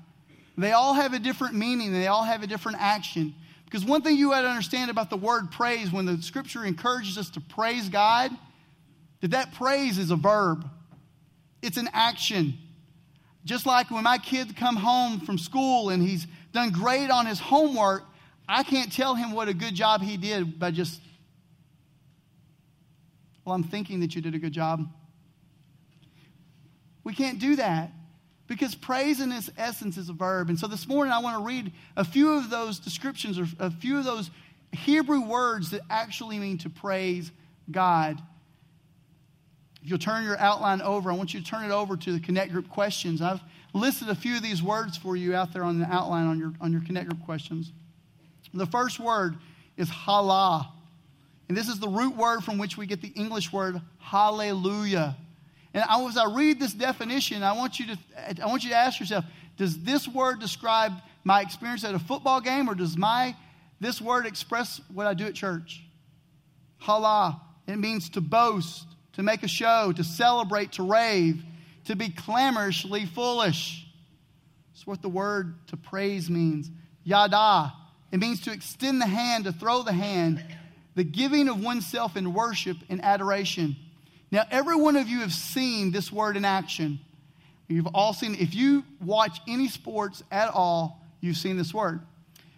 They 0.59 0.73
all 0.73 0.93
have 0.93 1.15
a 1.15 1.19
different 1.19 1.55
meaning, 1.55 1.91
they 1.91 2.09
all 2.09 2.25
have 2.25 2.43
a 2.43 2.47
different 2.47 2.83
action. 2.83 3.35
Because 3.65 3.83
one 3.83 4.03
thing 4.03 4.19
you 4.19 4.29
got 4.29 4.43
to 4.43 4.49
understand 4.49 4.91
about 4.91 5.09
the 5.09 5.17
word 5.17 5.51
praise, 5.51 5.91
when 5.91 6.05
the 6.05 6.21
scripture 6.21 6.67
encourages 6.67 7.17
us 7.17 7.31
to 7.31 7.41
praise 7.41 7.89
God, 7.89 8.31
that 9.23 9.31
that 9.31 9.55
praise 9.55 9.97
is 9.97 10.11
a 10.11 10.17
verb. 10.17 10.69
It's 11.63 11.79
an 11.79 11.89
action. 11.95 12.59
Just 13.45 13.67
like 13.67 13.91
when 13.91 14.05
my 14.05 14.19
kid 14.19 14.57
come 14.57 14.77
home 14.77 15.21
from 15.21 15.39
school 15.39 15.89
and 15.89 16.03
he's 16.03 16.27
done 16.53 16.71
great 16.71 17.11
on 17.11 17.27
his 17.27 17.41
homework, 17.41 18.05
I 18.49 18.63
can't 18.63 18.93
tell 18.93 19.15
him 19.15 19.33
what 19.33 19.49
a 19.49 19.55
good 19.55 19.75
job 19.75 20.03
he 20.03 20.17
did 20.17 20.59
by 20.59 20.71
just, 20.71 21.01
well, 23.45 23.55
I'm 23.55 23.65
thinking 23.65 24.01
that 24.01 24.15
you 24.15 24.21
did 24.21 24.35
a 24.35 24.39
good 24.39 24.53
job. 24.53 24.87
We 27.03 27.15
can't 27.15 27.39
do 27.39 27.57
that 27.57 27.93
Because 28.51 28.75
praise 28.75 29.21
in 29.21 29.31
its 29.31 29.49
essence 29.57 29.97
is 29.97 30.09
a 30.09 30.13
verb. 30.13 30.49
And 30.49 30.59
so 30.59 30.67
this 30.67 30.89
morning 30.89 31.13
I 31.13 31.21
want 31.21 31.39
to 31.39 31.45
read 31.45 31.71
a 31.97 32.05
few 32.05 32.33
of 32.33 32.51
those 32.51 32.81
descriptions 32.81 33.39
or 33.39 33.47
a 33.61 33.71
few 33.71 33.97
of 33.97 34.05
those 34.05 34.29
Hebrew 34.73 35.21
words 35.21 35.71
that 35.71 35.83
actually 35.89 36.41
mean 36.41 36.59
to 36.59 36.69
praise 36.69 37.31
God. 37.71 38.21
If 39.83 39.89
you'll 39.89 39.99
turn 39.99 40.25
your 40.25 40.39
outline 40.39 40.83
over, 40.83 41.11
I 41.11 41.15
want 41.15 41.33
you 41.33 41.41
to 41.41 41.47
turn 41.47 41.65
it 41.65 41.71
over 41.71 41.97
to 41.97 42.13
the 42.13 42.21
Connect 42.21 42.53
Group 42.53 42.69
questions. 42.69 43.23
I've 43.23 43.41
listed 43.73 44.09
a 44.09 44.15
few 44.15 44.37
of 44.37 44.43
these 44.43 44.63
words 44.63 44.97
for 44.97 45.17
you 45.17 45.35
out 45.35 45.53
there 45.53 45.65
on 45.65 45.79
the 45.79 45.87
outline 45.87 46.27
on 46.27 46.39
your, 46.39 46.53
on 46.61 46.73
your 46.73 46.83
Connect 46.83 47.09
Group 47.09 47.25
questions. 47.25 47.73
The 48.53 48.67
first 48.67 49.01
word 49.01 49.37
is 49.77 49.89
hala. 49.89 50.73
And 51.49 51.57
this 51.57 51.69
is 51.69 51.81
the 51.81 51.89
root 51.89 52.17
word 52.17 52.43
from 52.43 52.59
which 52.59 52.77
we 52.77 52.87
get 52.87 53.01
the 53.01 53.13
English 53.17 53.53
word 53.53 53.81
hallelujah. 53.99 55.17
And 55.73 55.85
I, 55.89 56.05
as 56.05 56.17
I 56.17 56.27
read 56.27 56.61
this 56.61 56.73
definition, 56.73 57.43
I 57.43 57.53
want, 57.53 57.79
you 57.79 57.87
to, 57.87 57.99
I 58.43 58.47
want 58.47 58.65
you 58.65 58.71
to 58.71 58.77
ask 58.77 59.01
yourself 59.01 59.25
does 59.57 59.79
this 59.81 60.09
word 60.09 60.41
describe 60.41 60.93
my 61.23 61.43
experience 61.43 61.85
at 61.85 61.95
a 61.95 61.99
football 61.99 62.41
game, 62.41 62.69
or 62.69 62.75
does 62.75 62.97
my, 62.97 63.37
this 63.79 64.01
word 64.01 64.25
express 64.27 64.81
what 64.93 65.07
I 65.07 65.13
do 65.13 65.27
at 65.27 65.35
church? 65.35 65.85
Hala. 66.79 67.41
It 67.67 67.77
means 67.77 68.09
to 68.11 68.21
boast, 68.21 68.87
to 69.21 69.25
make 69.25 69.43
a 69.43 69.49
show, 69.49 69.93
to 69.93 70.03
celebrate, 70.03 70.73
to 70.73 70.83
rave, 70.83 71.43
to 71.85 71.95
be 71.95 72.09
clamorously 72.09 73.05
foolish. 73.05 73.87
It's 74.73 74.87
what 74.87 75.03
the 75.03 75.11
word 75.11 75.57
to 75.67 75.77
praise 75.77 76.31
means. 76.31 76.71
Yada. 77.05 77.71
It 78.13 78.19
means 78.19 78.41
to 78.43 78.51
extend 78.51 78.99
the 78.99 79.07
hand, 79.07 79.45
to 79.45 79.53
throw 79.53 79.83
the 79.83 79.93
hand, 79.93 80.43
the 80.95 81.05
giving 81.05 81.51
of 81.51 81.63
oneself 81.63 82.17
in 82.17 82.33
worship 82.33 82.79
and 82.89 83.05
adoration. 83.05 83.77
Now, 84.31 84.45
every 84.51 84.75
one 84.75 84.97
of 84.97 85.07
you 85.07 85.19
have 85.21 85.35
seen 85.35 85.91
this 85.91 86.11
word 86.11 86.39
in 86.39 86.47
action. 86.47 86.99
You've 87.69 87.89
all 87.89 88.15
seen, 88.15 88.37
if 88.37 88.55
you 88.55 88.85
watch 89.05 89.39
any 89.47 89.69
sports 89.69 90.23
at 90.31 90.49
all, 90.49 91.05
you've 91.21 91.37
seen 91.37 91.59
this 91.59 91.75
word. 91.75 92.01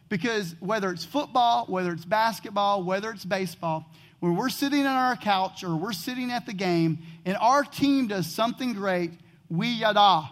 Because 0.08 0.54
whether 0.60 0.92
it's 0.92 1.04
football, 1.04 1.66
whether 1.66 1.90
it's 1.90 2.04
basketball, 2.04 2.84
whether 2.84 3.10
it's 3.10 3.24
baseball, 3.24 3.84
when 4.22 4.36
we're 4.36 4.50
sitting 4.50 4.86
on 4.86 4.94
our 4.94 5.16
couch 5.16 5.64
or 5.64 5.74
we're 5.74 5.92
sitting 5.92 6.30
at 6.30 6.46
the 6.46 6.52
game 6.52 7.00
and 7.24 7.36
our 7.38 7.64
team 7.64 8.06
does 8.06 8.24
something 8.24 8.72
great, 8.72 9.10
we 9.50 9.66
yada. 9.66 10.30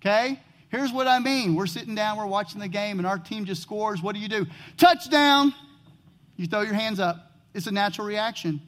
Okay? 0.00 0.40
Here's 0.68 0.92
what 0.92 1.08
I 1.08 1.18
mean. 1.18 1.56
We're 1.56 1.66
sitting 1.66 1.96
down, 1.96 2.16
we're 2.16 2.26
watching 2.26 2.60
the 2.60 2.68
game, 2.68 3.00
and 3.00 3.06
our 3.06 3.18
team 3.18 3.46
just 3.46 3.62
scores. 3.62 4.00
What 4.00 4.14
do 4.14 4.20
you 4.20 4.28
do? 4.28 4.46
Touchdown! 4.76 5.52
You 6.36 6.46
throw 6.46 6.60
your 6.60 6.74
hands 6.74 7.00
up. 7.00 7.32
It's 7.52 7.66
a 7.66 7.72
natural 7.72 8.06
reaction. 8.06 8.62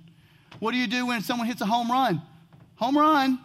What 0.59 0.73
do 0.73 0.77
you 0.77 0.89
do 0.89 1.07
when 1.07 1.21
someone 1.21 1.47
hits 1.47 1.61
a 1.61 1.67
home 1.67 1.89
run? 1.89 2.21
Home 2.79 2.99
run. 2.99 3.39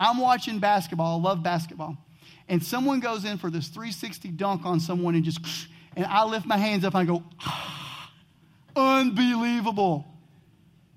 I'm 0.00 0.18
watching 0.18 0.58
basketball. 0.58 1.20
I 1.20 1.22
love 1.22 1.40
basketball. 1.40 1.96
And 2.48 2.60
someone 2.60 2.98
goes 2.98 3.24
in 3.24 3.38
for 3.38 3.48
this 3.48 3.68
360 3.68 4.30
dunk 4.30 4.66
on 4.66 4.80
someone 4.80 5.14
and 5.14 5.22
just, 5.22 5.38
and 5.94 6.04
I 6.04 6.24
lift 6.24 6.46
my 6.46 6.56
hands 6.56 6.84
up 6.84 6.96
and 6.96 7.08
I 7.08 7.12
go, 7.12 7.22
ah. 7.42 7.82
Unbelievable. 8.76 10.06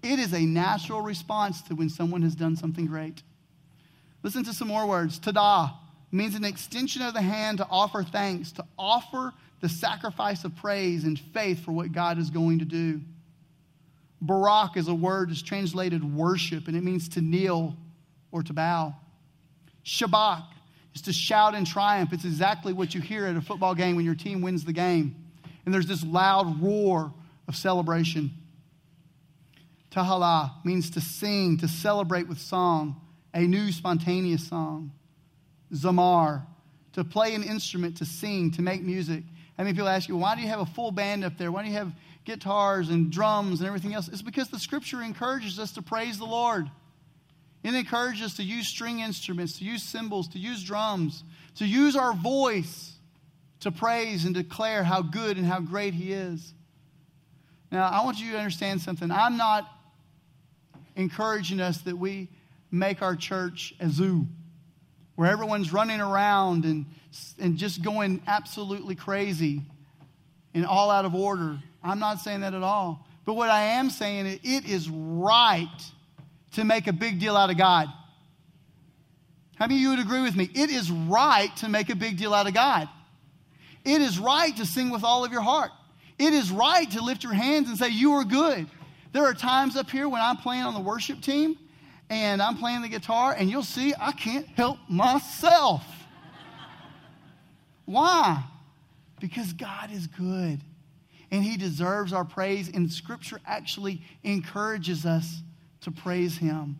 It 0.04 0.20
is 0.20 0.34
a 0.34 0.42
natural 0.42 1.02
response 1.02 1.62
to 1.64 1.76
when 1.76 1.90
someone 1.90 2.22
has 2.22 2.36
done 2.36 2.56
something 2.56 2.86
great. 2.86 3.24
Listen 4.24 4.44
to 4.46 4.54
some 4.54 4.68
more 4.68 4.88
words. 4.88 5.20
Todah 5.20 5.74
means 6.12 6.36
an 6.36 6.46
extension 6.46 7.02
of 7.02 7.14
the 7.14 7.22
hand 7.22 7.58
to 7.60 7.68
offer 7.70 8.04
thanks, 8.04 8.52
to 8.54 8.66
offer 8.78 9.34
the 9.62 9.70
sacrifice 9.70 10.44
of 10.44 10.56
praise 10.56 11.04
and 11.04 11.20
faith 11.20 11.64
for 11.64 11.72
what 11.72 11.92
God 11.92 12.18
is 12.18 12.30
going 12.30 12.60
to 12.60 12.66
do. 12.66 13.02
Barak 14.22 14.78
is 14.78 14.88
a 14.88 14.94
word 14.94 15.30
that's 15.30 15.42
translated 15.42 16.04
worship, 16.04 16.68
and 16.68 16.76
it 16.76 16.84
means 16.84 17.10
to 17.10 17.22
kneel 17.22 17.76
or 18.32 18.44
to 18.44 18.54
bow. 18.54 18.96
Shabach 19.86 20.46
is 20.96 21.02
to 21.04 21.14
shout 21.14 21.54
in 21.54 21.66
triumph. 21.66 22.14
It's 22.14 22.26
exactly 22.26 22.74
what 22.74 22.96
you 22.96 23.02
hear 23.02 23.26
at 23.26 23.36
a 23.36 23.42
football 23.42 23.76
game 23.76 23.96
when 23.96 24.06
your 24.06 24.16
team 24.16 24.42
wins 24.42 24.64
the 24.64 24.74
game. 24.74 25.16
And 25.66 25.74
there's 25.74 25.88
this 25.88 26.04
loud 26.04 26.62
roar 26.62 27.14
of 27.48 27.56
celebration. 27.56 28.32
Tehillah 29.92 30.66
means 30.66 30.90
to 30.92 31.02
sing, 31.02 31.58
to 31.58 31.68
celebrate 31.68 32.28
with 32.28 32.40
song, 32.40 33.02
a 33.34 33.42
new 33.42 33.72
spontaneous 33.72 34.48
song. 34.48 34.92
Zamar, 35.74 36.46
to 36.94 37.04
play 37.04 37.36
an 37.36 37.44
instrument, 37.44 37.98
to 37.98 38.06
sing, 38.06 38.52
to 38.52 38.62
make 38.62 38.82
music. 38.82 39.24
I 39.58 39.64
mean, 39.64 39.74
people 39.76 39.90
ask 39.90 40.08
you, 40.08 40.18
why 40.18 40.36
do 40.36 40.42
you 40.42 40.48
have 40.48 40.60
a 40.60 40.66
full 40.66 40.92
band 40.92 41.24
up 41.24 41.38
there? 41.38 41.52
Why 41.52 41.64
do 41.64 41.70
you 41.70 41.76
have 41.76 41.94
guitars 42.26 42.90
and 42.90 43.12
drums 43.12 43.60
and 43.60 43.68
everything 43.68 43.94
else? 43.94 44.08
It's 44.08 44.22
because 44.22 44.50
the 44.50 44.60
scripture 44.60 45.02
encourages 45.02 45.60
us 45.60 45.72
to 45.74 45.82
praise 45.82 46.18
the 46.18 46.26
Lord. 46.26 46.70
It 47.64 47.74
encourages 47.74 48.24
us 48.24 48.34
to 48.36 48.44
use 48.44 48.68
string 48.68 49.00
instruments, 49.00 49.58
to 49.60 49.66
use 49.66 49.84
cymbals, 49.84 50.28
to 50.30 50.40
use 50.40 50.64
drums, 50.64 51.24
to 51.56 51.66
use 51.66 51.96
our 51.96 52.14
voice 52.14 52.94
to 53.62 53.72
praise 53.72 54.26
and 54.26 54.36
declare 54.36 54.84
how 54.84 55.02
good 55.02 55.38
and 55.38 55.46
how 55.46 55.60
great 55.60 55.94
He 55.94 56.14
is. 56.14 56.54
Now, 57.72 57.90
I 57.90 58.04
want 58.06 58.20
you 58.20 58.32
to 58.32 58.38
understand 58.38 58.82
something. 58.82 59.12
I'm 59.12 59.38
not 59.38 59.70
encouraging 60.96 61.60
us 61.60 61.80
that 61.82 61.98
we 61.98 62.30
make 62.72 63.02
our 63.02 63.16
church 63.16 63.74
a 63.80 63.90
zoo 63.90 64.28
where 65.16 65.30
everyone's 65.32 65.74
running 65.74 66.00
around 66.00 66.64
and, 66.64 66.86
and 67.40 67.58
just 67.58 67.82
going 67.82 68.22
absolutely 68.28 68.96
crazy 68.96 69.64
and 70.54 70.66
all 70.66 70.90
out 70.90 71.06
of 71.06 71.16
order. 71.16 71.58
I'm 71.84 72.00
not 72.00 72.20
saying 72.20 72.42
that 72.42 72.54
at 72.54 72.64
all. 72.64 73.06
But 73.26 73.34
what 73.34 73.50
I 73.50 73.62
am 73.62 73.90
saying 73.90 74.26
is 74.26 74.40
it 74.44 74.66
is 74.70 74.90
right 74.90 75.68
to 76.54 76.64
make 76.64 76.88
a 76.88 76.94
big 76.94 77.20
deal 77.20 77.36
out 77.36 77.50
of 77.50 77.58
God. 77.58 77.88
How 79.56 79.66
many 79.66 79.76
of 79.76 79.82
you 79.82 79.90
would 79.90 80.00
agree 80.00 80.22
with 80.22 80.36
me? 80.36 80.50
It 80.54 80.70
is 80.70 80.92
right 80.92 81.54
to 81.58 81.68
make 81.68 81.90
a 81.90 81.96
big 81.96 82.18
deal 82.18 82.34
out 82.34 82.48
of 82.48 82.54
God. 82.54 82.88
It 83.84 84.02
is 84.02 84.20
right 84.20 84.56
to 84.58 84.66
sing 84.66 84.92
with 84.92 85.04
all 85.04 85.26
of 85.26 85.32
your 85.32 85.42
heart. 85.42 85.72
It 86.20 86.34
is 86.34 86.52
right 86.52 86.90
to 86.92 87.02
lift 87.02 87.24
your 87.24 87.34
hands 87.34 87.70
and 87.70 87.78
say, 87.78 87.90
You 87.90 88.14
are 88.14 88.24
good. 88.24 88.68
There 89.14 89.24
are 89.24 89.34
times 89.34 89.76
up 89.76 89.90
here 89.90 90.10
when 90.10 90.22
I'm 90.22 90.38
playing 90.38 90.64
on 90.64 90.74
the 90.74 90.80
worship 90.80 91.22
team 91.22 91.58
and 92.10 92.42
I'm 92.42 92.58
playing 92.58 92.82
the 92.84 92.88
guitar, 92.88 93.36
and 93.38 93.50
you'll 93.50 93.64
see 93.64 93.94
I 94.00 94.14
can't 94.14 94.48
help 94.48 94.78
myself. 94.88 95.84
Why? 97.86 98.44
Because 99.20 99.52
God 99.54 99.92
is 99.92 100.08
good 100.08 100.62
and 101.32 101.44
He 101.44 101.58
deserves 101.58 102.14
our 102.14 102.26
praise, 102.26 102.70
and 102.70 102.92
Scripture 102.92 103.40
actually 103.46 104.02
encourages 104.24 105.06
us 105.06 105.42
to 105.82 105.92
praise 105.92 106.38
Him. 106.38 106.80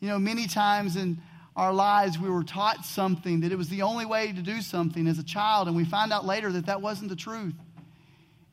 You 0.00 0.08
know, 0.08 0.18
many 0.18 0.46
times 0.46 0.96
in 0.96 1.18
our 1.54 1.72
lives, 1.72 2.18
we 2.18 2.28
were 2.28 2.44
taught 2.44 2.84
something 2.84 3.40
that 3.40 3.52
it 3.52 3.56
was 3.56 3.68
the 3.68 3.82
only 3.82 4.04
way 4.04 4.32
to 4.32 4.42
do 4.42 4.60
something 4.60 5.06
as 5.06 5.18
a 5.18 5.24
child, 5.24 5.68
and 5.68 5.76
we 5.76 5.84
find 5.84 6.12
out 6.12 6.26
later 6.26 6.52
that 6.52 6.66
that 6.66 6.82
wasn't 6.82 7.08
the 7.08 7.16
truth. 7.16 7.54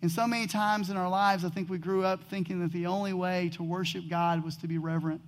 And 0.03 0.11
so 0.11 0.27
many 0.27 0.47
times 0.47 0.89
in 0.89 0.97
our 0.97 1.07
lives, 1.07 1.45
I 1.45 1.49
think 1.49 1.69
we 1.69 1.77
grew 1.77 2.03
up 2.03 2.25
thinking 2.29 2.59
that 2.59 2.73
the 2.73 2.87
only 2.87 3.13
way 3.13 3.49
to 3.53 3.63
worship 3.63 4.03
God 4.09 4.43
was 4.43 4.57
to 4.57 4.67
be 4.67 4.77
reverent. 4.77 5.21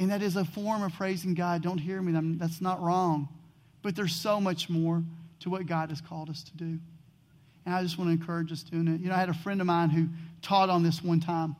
And 0.00 0.10
that 0.10 0.20
is 0.20 0.34
a 0.34 0.44
form 0.44 0.82
of 0.82 0.92
praising 0.94 1.32
God. 1.34 1.62
Don't 1.62 1.78
hear 1.78 2.02
me, 2.02 2.12
that's 2.36 2.60
not 2.60 2.82
wrong. 2.82 3.28
But 3.82 3.94
there's 3.94 4.16
so 4.16 4.40
much 4.40 4.68
more 4.68 5.04
to 5.38 5.48
what 5.48 5.64
God 5.66 5.90
has 5.90 6.00
called 6.00 6.28
us 6.28 6.42
to 6.42 6.56
do. 6.56 6.80
And 7.64 7.74
I 7.76 7.84
just 7.84 7.98
want 7.98 8.08
to 8.08 8.12
encourage 8.12 8.50
us 8.50 8.64
doing 8.64 8.88
it. 8.88 9.00
You 9.00 9.10
know, 9.10 9.14
I 9.14 9.18
had 9.18 9.28
a 9.28 9.34
friend 9.34 9.60
of 9.60 9.68
mine 9.68 9.90
who 9.90 10.08
taught 10.42 10.68
on 10.68 10.82
this 10.82 11.00
one 11.00 11.20
time 11.20 11.54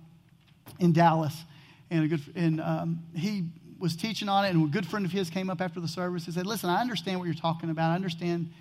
in 0.81 0.93
Dallas. 0.93 1.41
And, 1.89 2.03
a 2.03 2.09
good, 2.09 2.23
and 2.35 2.61
um, 2.61 3.05
he 3.15 3.45
was 3.79 3.95
teaching 3.95 4.29
on 4.29 4.45
it, 4.45 4.51
and 4.51 4.65
a 4.65 4.73
good 4.73 4.87
friend 4.87 5.07
of 5.07 5.13
his 5.13 5.31
came 5.31 5.49
up 5.51 5.61
after 5.61 5.79
the 5.79 5.87
service 5.87 6.25
and 6.25 6.35
said, 6.35 6.47
Listen, 6.47 6.69
I 6.69 6.81
understand 6.81 7.21
what 7.21 7.27
you're 7.27 7.35
talking 7.35 7.71
about. 7.71 7.93
I 7.93 7.95
understand 7.95 8.53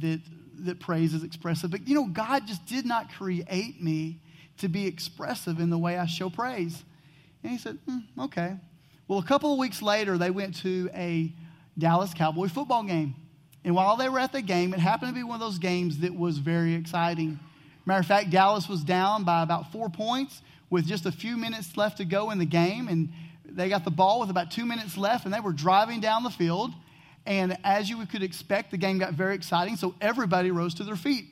that 0.00 0.20
that 0.64 0.80
praise 0.80 1.14
is 1.14 1.24
expressive. 1.24 1.70
But 1.70 1.86
you 1.88 1.94
know, 1.94 2.06
God 2.06 2.46
just 2.46 2.64
did 2.66 2.86
not 2.86 3.12
create 3.12 3.82
me 3.82 4.20
to 4.58 4.68
be 4.68 4.86
expressive 4.86 5.58
in 5.60 5.70
the 5.70 5.78
way 5.78 5.96
I 5.96 6.06
show 6.06 6.30
praise. 6.30 6.82
And 7.42 7.52
he 7.52 7.58
said, 7.58 7.78
mm, 7.88 8.02
okay. 8.18 8.56
Well, 9.08 9.18
a 9.18 9.24
couple 9.24 9.52
of 9.52 9.58
weeks 9.58 9.82
later, 9.82 10.16
they 10.16 10.30
went 10.30 10.56
to 10.58 10.88
a 10.94 11.32
Dallas 11.76 12.14
Cowboy 12.14 12.48
football 12.48 12.84
game. 12.84 13.14
And 13.64 13.74
while 13.74 13.96
they 13.96 14.08
were 14.08 14.18
at 14.18 14.32
the 14.32 14.42
game, 14.42 14.74
it 14.74 14.80
happened 14.80 15.10
to 15.10 15.14
be 15.14 15.22
one 15.22 15.34
of 15.34 15.40
those 15.40 15.58
games 15.58 15.98
that 15.98 16.14
was 16.14 16.38
very 16.38 16.74
exciting. 16.74 17.38
Matter 17.84 18.00
of 18.00 18.06
fact, 18.06 18.30
Dallas 18.30 18.68
was 18.68 18.82
down 18.82 19.24
by 19.24 19.42
about 19.42 19.72
four 19.72 19.88
points 19.88 20.42
with 20.70 20.86
just 20.86 21.06
a 21.06 21.12
few 21.12 21.36
minutes 21.36 21.76
left 21.76 21.98
to 21.98 22.04
go 22.04 22.30
in 22.30 22.38
the 22.38 22.44
game. 22.44 22.88
And 22.88 23.10
they 23.44 23.68
got 23.68 23.84
the 23.84 23.90
ball 23.90 24.20
with 24.20 24.30
about 24.30 24.50
two 24.50 24.64
minutes 24.64 24.96
left, 24.96 25.24
and 25.24 25.34
they 25.34 25.40
were 25.40 25.52
driving 25.52 26.00
down 26.00 26.22
the 26.22 26.30
field. 26.30 26.70
And 27.24 27.56
as 27.64 27.88
you 27.88 28.04
could 28.06 28.22
expect, 28.22 28.70
the 28.70 28.76
game 28.76 28.98
got 28.98 29.14
very 29.14 29.34
exciting, 29.34 29.76
so 29.76 29.94
everybody 30.00 30.50
rose 30.50 30.74
to 30.74 30.84
their 30.84 30.96
feet 30.96 31.26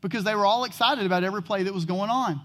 because 0.00 0.24
they 0.24 0.34
were 0.34 0.44
all 0.44 0.64
excited 0.64 1.06
about 1.06 1.24
every 1.24 1.42
play 1.42 1.62
that 1.64 1.74
was 1.74 1.84
going 1.84 2.10
on. 2.10 2.40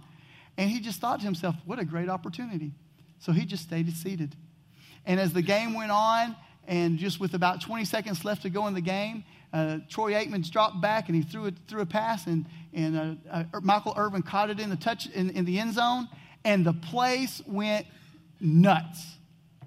And 0.58 0.70
he 0.70 0.80
just 0.80 1.00
thought 1.00 1.20
to 1.20 1.26
himself, 1.26 1.56
what 1.66 1.80
a 1.80 1.86
great 1.86 2.10
opportunity. 2.10 2.74
So 3.20 3.32
he 3.32 3.46
just 3.46 3.64
stayed 3.64 3.92
seated. 3.94 4.36
And 5.06 5.20
as 5.20 5.34
the 5.34 5.42
game 5.42 5.74
went 5.74 5.92
on, 5.92 6.36
and 6.68 6.98
just 6.98 7.20
with 7.20 7.34
about 7.34 7.62
20 7.62 7.86
seconds 7.86 8.24
left 8.24 8.44
to 8.44 8.50
go 8.50 8.68
in 8.68 8.74
the 8.74 8.82
game, 8.82 9.24
uh, 9.54 9.80
Troy 9.90 10.14
Aikman 10.14 10.50
dropped 10.50 10.80
back 10.82 11.10
and 11.10 11.16
he 11.16 11.24
threw 11.24 11.46
it 11.48 11.56
threw 11.68 11.82
a 11.82 11.86
pass, 11.86 12.28
and, 12.28 12.46
and 12.74 13.20
uh, 13.30 13.44
uh, 13.54 13.60
Michael 13.62 13.94
Irvin 13.98 14.22
caught 14.22 14.50
it 14.50 14.60
in 14.60 14.70
the 14.70 14.76
touch 14.76 15.08
in, 15.08 15.32
in 15.32 15.46
the 15.46 15.60
end 15.60 15.74
zone, 15.74 16.08
and 16.44 16.66
the 16.66 16.74
place 16.74 17.42
went 17.46 17.86
nuts. 18.40 19.18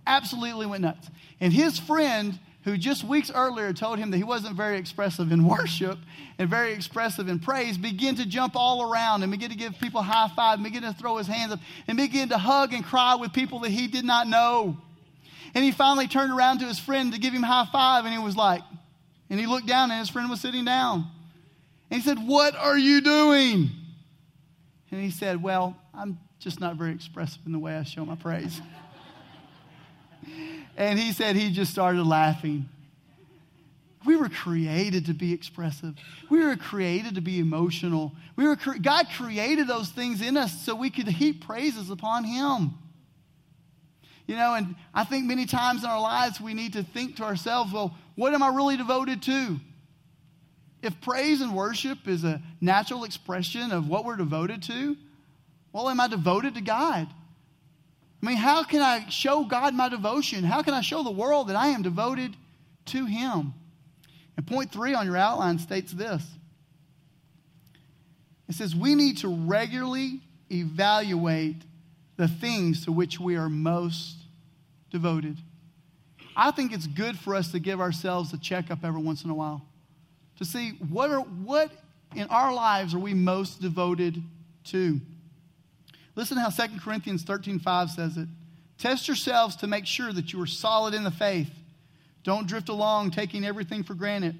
Absolutely 0.07 0.67
went 0.67 0.83
nuts. 0.83 1.09
And 1.41 1.53
his 1.53 1.79
friend, 1.79 2.39
who 2.65 2.79
just 2.79 3.05
weeks 3.05 3.31
earlier 3.35 3.73
told 3.73 3.99
him 3.99 4.11
that 4.11 4.17
he 4.17 4.25
wasn't 4.25 4.57
very 4.57 4.79
expressive 4.79 5.31
in 5.31 5.45
worship 5.49 5.99
and 6.39 6.49
very 6.49 6.73
expressive 6.73 7.29
in 7.29 7.39
praise, 7.39 7.77
began 7.77 8.15
to 8.17 8.27
jump 8.27 8.57
all 8.57 8.91
around 8.91 9.23
and 9.23 9.31
begin 9.31 9.51
to 9.51 9.57
give 9.57 9.79
people 9.79 10.03
high 10.03 10.31
five, 10.35 10.55
and 10.55 10.65
begin 10.65 10.83
to 10.83 10.93
throw 10.95 11.19
his 11.19 11.27
hands 11.27 11.53
up, 11.53 11.61
and 11.87 11.97
begin 11.97 12.31
to 12.31 12.39
hug 12.39 12.73
and 12.73 12.85
cry 12.85 13.15
with 13.15 13.33
people 13.33 13.61
that 13.61 13.71
he 13.71 13.87
did 13.87 14.05
not 14.05 14.27
know. 14.27 14.77
And 15.55 15.63
he 15.63 15.71
finally 15.71 16.09
turned 16.09 16.33
around 16.33 16.59
to 16.59 16.65
his 16.65 16.79
friend 16.79 17.13
to 17.13 17.19
give 17.21 17.33
him 17.33 17.43
high 17.43 17.69
five, 17.71 18.05
and 18.05 18.13
he 18.13 18.19
was 18.19 18.37
like, 18.37 18.63
and 19.31 19.39
he 19.39 19.47
looked 19.47 19.67
down, 19.67 19.91
and 19.91 20.01
his 20.01 20.09
friend 20.09 20.29
was 20.31 20.41
sitting 20.41 20.65
down. 20.65 21.07
And 21.91 22.01
he 22.01 22.09
said, 22.09 22.19
What 22.19 22.57
are 22.57 22.79
you 22.79 23.01
doing? 23.01 23.71
And 24.91 25.01
he 25.01 25.11
said, 25.11 25.43
Well, 25.43 25.77
I'm 25.93 26.19
just 26.39 26.61
not 26.61 26.77
very 26.77 26.93
expressive 26.93 27.41
in 27.47 27.53
the 27.53 27.59
way 27.59 27.77
I 27.77 27.83
show 27.85 28.05
my 28.05 28.17
praise. 28.17 28.61
and 30.77 30.99
he 30.99 31.13
said 31.13 31.37
he 31.37 31.51
just 31.51 31.73
started 31.73 32.05
laughing. 32.05 32.69
We 34.05 34.17
were 34.17 34.29
created 34.29 35.07
to 35.07 35.15
be 35.15 35.33
expressive. 35.33 35.95
We 36.29 36.45
were 36.45 36.57
created 36.57 37.15
to 37.15 37.21
be 37.21 37.39
emotional. 37.39 38.13
We 38.37 38.47
were 38.47 38.57
cre- 38.57 38.79
God 38.81 39.07
created 39.17 39.67
those 39.67 39.89
things 39.89 40.21
in 40.21 40.37
us 40.37 40.65
so 40.65 40.75
we 40.75 40.91
could 40.91 41.09
heap 41.09 41.47
praises 41.47 41.91
upon 41.91 42.25
Him. 42.25 42.75
You 44.27 44.37
know, 44.37 44.55
and 44.55 44.75
I 44.93 45.05
think 45.05 45.27
many 45.27 45.47
times 45.47 45.85
in 45.85 45.91
our 45.91 46.01
lives 46.01 46.41
we 46.41 46.55
need 46.55 46.75
to 46.75 46.83
think 46.83 47.17
to 47.17 47.25
ourselves, 47.25 47.73
well, 47.73 47.97
what 48.15 48.35
am 48.35 48.43
I 48.43 48.49
really 48.49 48.77
devoted 48.77 49.23
to? 49.23 49.59
If 50.83 51.01
praise 51.01 51.41
and 51.41 51.55
worship 51.55 52.07
is 52.07 52.25
a 52.25 52.43
natural 52.61 53.05
expression 53.05 53.73
of 53.73 53.89
what 53.89 54.05
we're 54.05 54.17
devoted 54.17 54.63
to, 54.65 54.97
well, 55.73 55.89
am 55.89 55.99
I 55.99 56.09
devoted 56.09 56.55
to 56.55 56.61
God? 56.61 57.09
I 58.25 58.27
mean, 58.27 58.37
how 58.39 58.65
can 58.65 58.81
I 58.81 59.07
show 59.11 59.45
God 59.45 59.75
my 59.75 59.91
devotion? 59.91 60.45
How 60.45 60.63
can 60.63 60.73
I 60.73 60.81
show 60.81 61.03
the 61.03 61.11
world 61.11 61.49
that 61.49 61.57
I 61.57 61.69
am 61.69 61.83
devoted 61.83 62.35
to 62.87 63.05
Him? 63.05 63.53
And 64.39 64.47
point 64.47 64.73
three 64.73 64.95
on 64.95 65.05
your 65.05 65.19
outline 65.19 65.59
states 65.59 65.93
this 65.93 66.27
it 68.49 68.55
says, 68.55 68.75
We 68.75 68.95
need 68.95 69.19
to 69.19 69.29
regularly 69.29 70.23
evaluate 70.51 71.57
the 72.17 72.27
things 72.27 72.87
to 72.87 72.93
which 72.93 73.21
we 73.21 73.37
are 73.37 73.51
most 73.51 74.17
devoted. 74.91 75.37
I 76.35 76.51
think 76.51 76.73
it's 76.73 76.87
good 76.87 77.19
for 77.19 77.35
us 77.35 77.53
to 77.53 77.59
give 77.59 77.79
ourselves 77.79 78.33
a 78.33 78.39
checkup 78.39 78.85
every 78.85 79.03
once 79.03 79.25
in 79.25 79.31
a 79.31 79.35
while 79.35 79.67
to 80.39 80.47
see 80.47 80.71
what, 80.89 81.11
are, 81.11 81.21
what 81.21 81.71
in 82.15 82.27
our 82.29 82.55
lives 82.55 82.95
are 82.95 82.99
we 82.99 83.13
most 83.13 83.61
devoted 83.61 84.23
to. 84.65 84.99
Listen 86.17 86.37
to 86.37 86.43
how 86.43 86.51
2 86.51 86.81
Corinthians 86.81 87.25
13:5 87.25 87.91
says 87.91 88.17
it. 88.17 88.29
Test 88.79 89.09
yourselves 89.09 89.57
to 89.57 89.67
make 89.67 89.87
sure 89.87 90.13
that 90.13 90.33
you 90.33 90.41
are 90.41 90.47
solid 90.47 90.95
in 90.95 91.05
the 91.05 91.11
faith. 91.11 91.51
Don't 92.23 92.47
drift 92.47 92.69
along 92.69 93.11
taking 93.11 93.45
everything 93.45 93.83
for 93.83 93.95
granted. 93.95 94.39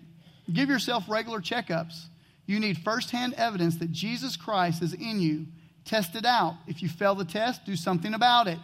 Give 0.53 0.69
yourself 0.69 1.05
regular 1.09 1.41
checkups. 1.41 2.07
You 2.47 2.61
need 2.61 2.79
firsthand 2.79 3.35
evidence 3.35 3.77
that 3.77 3.93
Jesus 3.93 4.37
Christ 4.37 4.83
is 4.83 4.93
in 4.93 5.21
you. 5.21 5.47
Test 5.85 6.15
it 6.15 6.25
out. 6.25 6.57
If 6.67 6.83
you 6.83 6.89
fail 6.89 7.15
the 7.15 7.25
test, 7.25 7.65
do 7.65 7.77
something 7.77 8.15
about 8.15 8.49
it. 8.49 8.59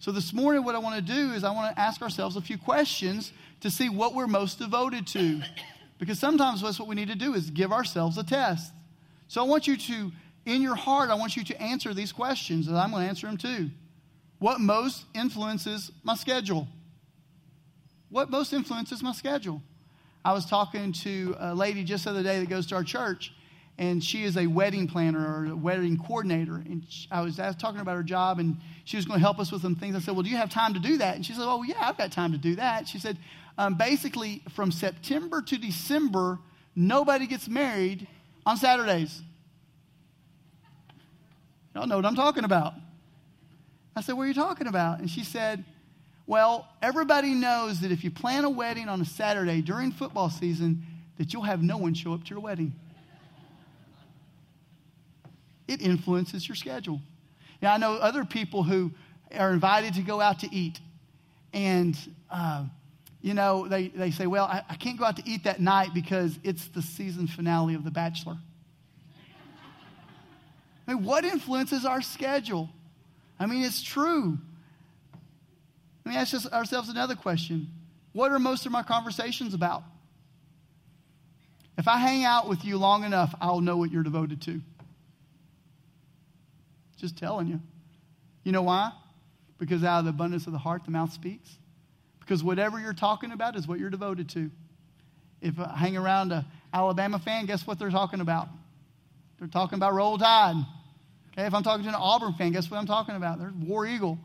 So, 0.00 0.12
this 0.12 0.32
morning, 0.32 0.64
what 0.64 0.74
I 0.74 0.78
want 0.78 0.96
to 0.96 1.12
do 1.12 1.32
is 1.32 1.44
I 1.44 1.50
want 1.50 1.74
to 1.74 1.80
ask 1.80 2.02
ourselves 2.02 2.36
a 2.36 2.40
few 2.40 2.58
questions 2.58 3.32
to 3.60 3.70
see 3.70 3.88
what 3.88 4.14
we're 4.14 4.26
most 4.26 4.58
devoted 4.58 5.06
to. 5.08 5.40
Because 5.98 6.18
sometimes 6.18 6.60
that's 6.60 6.78
what 6.78 6.88
we 6.88 6.94
need 6.94 7.08
to 7.08 7.14
do 7.14 7.34
is 7.34 7.50
give 7.50 7.72
ourselves 7.72 8.18
a 8.18 8.24
test. 8.24 8.72
So, 9.28 9.40
I 9.42 9.46
want 9.46 9.66
you 9.66 9.76
to 9.76 10.12
in 10.46 10.62
your 10.62 10.74
heart, 10.74 11.10
I 11.10 11.14
want 11.14 11.36
you 11.36 11.44
to 11.44 11.62
answer 11.62 11.94
these 11.94 12.12
questions, 12.12 12.68
and 12.68 12.76
I'm 12.76 12.90
going 12.90 13.02
to 13.02 13.08
answer 13.08 13.26
them 13.26 13.36
too. 13.36 13.70
What 14.38 14.60
most 14.60 15.04
influences 15.14 15.90
my 16.02 16.14
schedule? 16.14 16.68
What 18.10 18.30
most 18.30 18.52
influences 18.52 19.02
my 19.02 19.12
schedule? 19.12 19.62
I 20.24 20.32
was 20.32 20.46
talking 20.46 20.92
to 20.92 21.36
a 21.38 21.54
lady 21.54 21.84
just 21.84 22.04
the 22.04 22.10
other 22.10 22.22
day 22.22 22.40
that 22.40 22.48
goes 22.48 22.66
to 22.68 22.74
our 22.74 22.84
church, 22.84 23.32
and 23.76 24.02
she 24.02 24.24
is 24.24 24.36
a 24.36 24.46
wedding 24.46 24.86
planner 24.86 25.20
or 25.20 25.52
a 25.52 25.56
wedding 25.56 25.98
coordinator. 25.98 26.56
And 26.56 26.84
I 27.10 27.22
was 27.22 27.36
talking 27.36 27.80
about 27.80 27.96
her 27.96 28.02
job, 28.02 28.38
and 28.38 28.56
she 28.84 28.96
was 28.96 29.04
going 29.04 29.18
to 29.18 29.24
help 29.24 29.38
us 29.38 29.50
with 29.50 29.62
some 29.62 29.74
things. 29.76 29.96
I 29.96 29.98
said, 29.98 30.14
Well, 30.14 30.22
do 30.22 30.30
you 30.30 30.36
have 30.36 30.50
time 30.50 30.74
to 30.74 30.80
do 30.80 30.98
that? 30.98 31.16
And 31.16 31.26
she 31.26 31.32
said, 31.32 31.42
Oh, 31.44 31.62
yeah, 31.62 31.76
I've 31.80 31.98
got 31.98 32.12
time 32.12 32.32
to 32.32 32.38
do 32.38 32.56
that. 32.56 32.88
She 32.88 32.98
said, 32.98 33.18
um, 33.58 33.74
Basically, 33.74 34.42
from 34.54 34.70
September 34.70 35.42
to 35.42 35.58
December, 35.58 36.38
nobody 36.76 37.26
gets 37.26 37.48
married 37.48 38.06
on 38.46 38.56
Saturdays. 38.56 39.22
Y'all 41.74 41.86
know 41.86 41.96
what 41.96 42.06
I'm 42.06 42.14
talking 42.14 42.44
about. 42.44 42.74
I 43.96 44.00
said, 44.00 44.12
What 44.12 44.24
are 44.24 44.28
you 44.28 44.34
talking 44.34 44.66
about? 44.66 45.00
And 45.00 45.10
she 45.10 45.24
said, 45.24 45.64
Well, 46.26 46.68
everybody 46.80 47.34
knows 47.34 47.80
that 47.80 47.90
if 47.90 48.04
you 48.04 48.10
plan 48.10 48.44
a 48.44 48.50
wedding 48.50 48.88
on 48.88 49.00
a 49.00 49.04
Saturday 49.04 49.60
during 49.60 49.90
football 49.90 50.30
season, 50.30 50.86
that 51.18 51.32
you'll 51.32 51.42
have 51.42 51.62
no 51.62 51.76
one 51.76 51.94
show 51.94 52.12
up 52.12 52.24
to 52.24 52.30
your 52.30 52.40
wedding. 52.40 52.74
It 55.66 55.80
influences 55.80 56.46
your 56.46 56.56
schedule. 56.56 57.00
Now, 57.62 57.74
I 57.74 57.78
know 57.78 57.94
other 57.94 58.24
people 58.24 58.62
who 58.62 58.92
are 59.36 59.52
invited 59.52 59.94
to 59.94 60.02
go 60.02 60.20
out 60.20 60.40
to 60.40 60.54
eat, 60.54 60.78
and 61.52 61.96
uh, 62.30 62.64
you 63.20 63.34
know, 63.34 63.66
they, 63.66 63.88
they 63.88 64.12
say, 64.12 64.28
Well, 64.28 64.44
I, 64.44 64.62
I 64.68 64.76
can't 64.76 64.98
go 64.98 65.04
out 65.04 65.16
to 65.16 65.22
eat 65.26 65.44
that 65.44 65.60
night 65.60 65.92
because 65.92 66.38
it's 66.44 66.68
the 66.68 66.82
season 66.82 67.26
finale 67.26 67.74
of 67.74 67.82
The 67.82 67.90
Bachelor. 67.90 68.38
I 70.86 70.94
mean, 70.94 71.04
what 71.04 71.24
influences 71.24 71.84
our 71.84 72.02
schedule? 72.02 72.68
I 73.38 73.46
mean, 73.46 73.62
it's 73.62 73.82
true. 73.82 74.38
Let 76.04 76.12
me 76.12 76.18
ask 76.18 76.52
ourselves 76.52 76.88
another 76.88 77.14
question 77.14 77.68
What 78.12 78.30
are 78.32 78.38
most 78.38 78.66
of 78.66 78.72
my 78.72 78.82
conversations 78.82 79.54
about? 79.54 79.82
If 81.76 81.88
I 81.88 81.98
hang 81.98 82.24
out 82.24 82.48
with 82.48 82.64
you 82.64 82.78
long 82.78 83.04
enough, 83.04 83.34
I'll 83.40 83.60
know 83.60 83.76
what 83.76 83.90
you're 83.90 84.04
devoted 84.04 84.40
to. 84.42 84.60
Just 86.98 87.18
telling 87.18 87.48
you. 87.48 87.60
You 88.44 88.52
know 88.52 88.62
why? 88.62 88.92
Because 89.58 89.82
out 89.82 90.00
of 90.00 90.04
the 90.04 90.10
abundance 90.10 90.46
of 90.46 90.52
the 90.52 90.58
heart, 90.58 90.84
the 90.84 90.90
mouth 90.90 91.12
speaks. 91.12 91.58
Because 92.20 92.44
whatever 92.44 92.78
you're 92.78 92.92
talking 92.92 93.32
about 93.32 93.56
is 93.56 93.66
what 93.66 93.78
you're 93.78 93.90
devoted 93.90 94.28
to. 94.30 94.50
If 95.40 95.58
I 95.58 95.76
hang 95.76 95.96
around 95.96 96.32
an 96.32 96.44
Alabama 96.72 97.18
fan, 97.18 97.46
guess 97.46 97.66
what 97.66 97.78
they're 97.78 97.90
talking 97.90 98.20
about? 98.20 98.48
They're 99.38 99.48
talking 99.48 99.76
about 99.76 99.94
roll 99.94 100.16
tide. 100.16 100.64
Okay, 101.36 101.46
if 101.46 101.52
I'm 101.52 101.64
talking 101.64 101.82
to 101.82 101.88
an 101.88 101.96
Auburn 101.96 102.32
fan, 102.34 102.52
guess 102.52 102.70
what 102.70 102.78
I'm 102.78 102.86
talking 102.86 103.16
about? 103.16 103.40
They're 103.40 103.52
War 103.58 103.86
Eagle. 103.86 104.18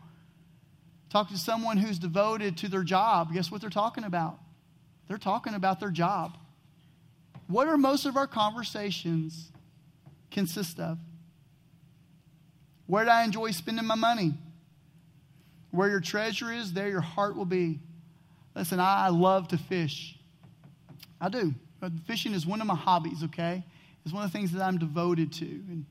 Talk 1.10 1.30
to 1.30 1.38
someone 1.40 1.78
who's 1.78 1.98
devoted 1.98 2.58
to 2.58 2.68
their 2.68 2.84
job, 2.84 3.34
guess 3.34 3.50
what 3.50 3.62
they're 3.62 3.70
talking 3.72 4.04
about? 4.04 4.38
They're 5.08 5.18
talking 5.18 5.56
about 5.56 5.80
their 5.80 5.90
job. 5.90 6.38
What 7.48 7.68
are 7.68 7.78
most 7.78 8.06
of 8.06 8.16
our 8.16 8.28
conversations 8.28 9.52
consist 10.30 10.80
of? 10.80 11.00
Where 12.86 13.06
do 13.06 13.10
I 13.10 13.24
enjoy 13.24 13.52
spending 13.52 13.88
my 13.88 13.96
money? 13.96 14.36
Where 15.72 15.90
your 15.90 16.00
treasure 16.00 16.52
is, 16.52 16.74
there 16.74 16.90
your 16.90 17.02
heart 17.02 17.36
will 17.36 17.46
be. 17.46 17.80
Listen, 18.56 18.80
I 18.80 19.10
love 19.10 19.48
to 19.48 19.58
fish. 19.58 20.16
I 21.20 21.30
do. 21.30 21.56
Fishing 22.06 22.34
is 22.34 22.46
one 22.46 22.62
of 22.62 22.68
my 22.68 22.76
hobbies, 22.76 23.24
okay? 23.24 23.64
It's 24.06 24.14
one 24.14 24.24
of 24.24 24.32
the 24.32 24.38
things 24.38 24.52
that 24.52 24.62
I'm 24.62 24.78
devoted 24.78 25.34
to. 25.34 25.46
And 25.46 25.86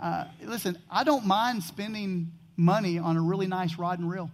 uh, 0.00 0.24
listen, 0.42 0.78
I 0.90 1.04
don't 1.04 1.26
mind 1.26 1.62
spending 1.62 2.32
money 2.56 2.98
on 2.98 3.16
a 3.16 3.20
really 3.20 3.46
nice 3.46 3.76
rod 3.76 3.98
and 3.98 4.10
reel. 4.10 4.30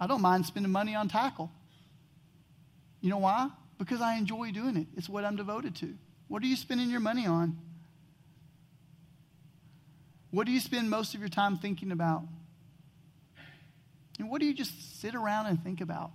I 0.00 0.06
don't 0.06 0.22
mind 0.22 0.46
spending 0.46 0.72
money 0.72 0.94
on 0.94 1.08
tackle. 1.08 1.50
You 3.00 3.10
know 3.10 3.18
why? 3.18 3.50
Because 3.78 4.00
I 4.00 4.16
enjoy 4.16 4.50
doing 4.52 4.76
it. 4.76 4.86
It's 4.96 5.08
what 5.08 5.24
I'm 5.24 5.36
devoted 5.36 5.76
to. 5.76 5.94
What 6.28 6.42
are 6.42 6.46
you 6.46 6.56
spending 6.56 6.90
your 6.90 7.00
money 7.00 7.26
on? 7.26 7.56
What 10.30 10.46
do 10.46 10.52
you 10.52 10.60
spend 10.60 10.90
most 10.90 11.14
of 11.14 11.20
your 11.20 11.28
time 11.28 11.56
thinking 11.56 11.90
about? 11.90 12.22
And 14.18 14.28
what 14.28 14.40
do 14.40 14.46
you 14.46 14.54
just 14.54 15.00
sit 15.00 15.14
around 15.14 15.46
and 15.46 15.62
think 15.62 15.80
about? 15.80 16.10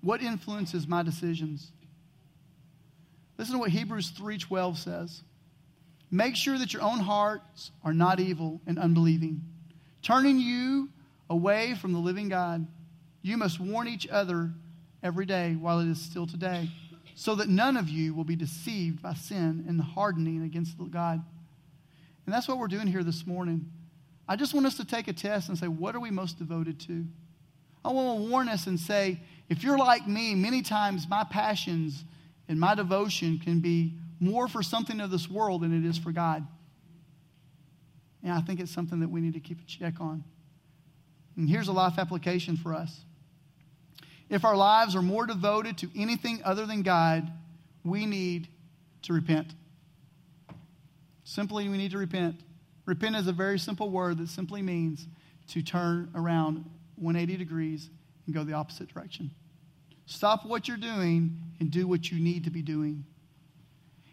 What 0.00 0.22
influences 0.22 0.86
my 0.86 1.02
decisions? 1.02 1.70
Listen 3.36 3.54
to 3.54 3.58
what 3.58 3.70
Hebrews 3.70 4.12
3:12 4.12 4.78
says. 4.78 5.22
Make 6.10 6.34
sure 6.34 6.58
that 6.58 6.72
your 6.72 6.82
own 6.82 6.98
hearts 6.98 7.70
are 7.84 7.92
not 7.92 8.18
evil 8.18 8.60
and 8.66 8.78
unbelieving, 8.78 9.42
turning 10.02 10.38
you 10.38 10.88
away 11.28 11.74
from 11.74 11.92
the 11.92 11.98
living 11.98 12.28
God. 12.28 12.66
You 13.22 13.36
must 13.36 13.60
warn 13.60 13.86
each 13.86 14.08
other 14.08 14.50
every 15.02 15.26
day 15.26 15.54
while 15.54 15.80
it 15.80 15.88
is 15.88 16.00
still 16.00 16.26
today, 16.26 16.68
so 17.14 17.34
that 17.36 17.48
none 17.48 17.76
of 17.76 17.88
you 17.88 18.14
will 18.14 18.24
be 18.24 18.36
deceived 18.36 19.02
by 19.02 19.14
sin 19.14 19.64
and 19.68 19.80
hardening 19.80 20.42
against 20.42 20.76
God. 20.90 21.22
And 22.26 22.34
that's 22.34 22.48
what 22.48 22.58
we're 22.58 22.68
doing 22.68 22.86
here 22.86 23.04
this 23.04 23.26
morning. 23.26 23.70
I 24.28 24.36
just 24.36 24.54
want 24.54 24.66
us 24.66 24.76
to 24.76 24.84
take 24.84 25.08
a 25.08 25.12
test 25.12 25.48
and 25.48 25.58
say, 25.58 25.68
what 25.68 25.94
are 25.94 26.00
we 26.00 26.10
most 26.10 26.38
devoted 26.38 26.80
to? 26.80 27.04
I 27.84 27.92
want 27.92 28.22
to 28.22 28.30
warn 28.30 28.48
us 28.48 28.66
and 28.66 28.78
say, 28.78 29.20
if 29.48 29.62
you're 29.64 29.78
like 29.78 30.06
me, 30.06 30.34
many 30.34 30.62
times 30.62 31.08
my 31.08 31.24
passions 31.24 32.04
and 32.48 32.60
my 32.60 32.74
devotion 32.74 33.38
can 33.38 33.60
be 33.60 33.94
more 34.20 34.46
for 34.46 34.62
something 34.62 35.00
of 35.00 35.10
this 35.10 35.28
world 35.28 35.62
than 35.62 35.76
it 35.76 35.88
is 35.88 35.98
for 35.98 36.12
God. 36.12 36.46
And 38.22 38.32
I 38.32 38.42
think 38.42 38.60
it's 38.60 38.70
something 38.70 39.00
that 39.00 39.10
we 39.10 39.20
need 39.20 39.32
to 39.32 39.40
keep 39.40 39.60
a 39.60 39.64
check 39.64 39.94
on. 40.00 40.22
And 41.36 41.48
here's 41.48 41.68
a 41.68 41.72
life 41.72 41.98
application 41.98 42.56
for 42.56 42.74
us. 42.74 43.00
If 44.28 44.44
our 44.44 44.56
lives 44.56 44.94
are 44.94 45.02
more 45.02 45.26
devoted 45.26 45.78
to 45.78 45.88
anything 45.96 46.40
other 46.44 46.66
than 46.66 46.82
God, 46.82 47.32
we 47.82 48.06
need 48.06 48.48
to 49.02 49.12
repent. 49.12 49.54
Simply, 51.24 51.68
we 51.68 51.78
need 51.78 51.92
to 51.92 51.98
repent. 51.98 52.36
Repent 52.84 53.16
is 53.16 53.26
a 53.26 53.32
very 53.32 53.58
simple 53.58 53.90
word 53.90 54.18
that 54.18 54.28
simply 54.28 54.62
means 54.62 55.06
to 55.48 55.62
turn 55.62 56.10
around 56.14 56.64
180 56.96 57.36
degrees 57.36 57.88
and 58.26 58.34
go 58.34 58.44
the 58.44 58.52
opposite 58.52 58.92
direction. 58.92 59.30
Stop 60.06 60.44
what 60.44 60.68
you're 60.68 60.76
doing 60.76 61.36
and 61.58 61.70
do 61.70 61.86
what 61.86 62.10
you 62.10 62.18
need 62.20 62.44
to 62.44 62.50
be 62.50 62.62
doing. 62.62 63.04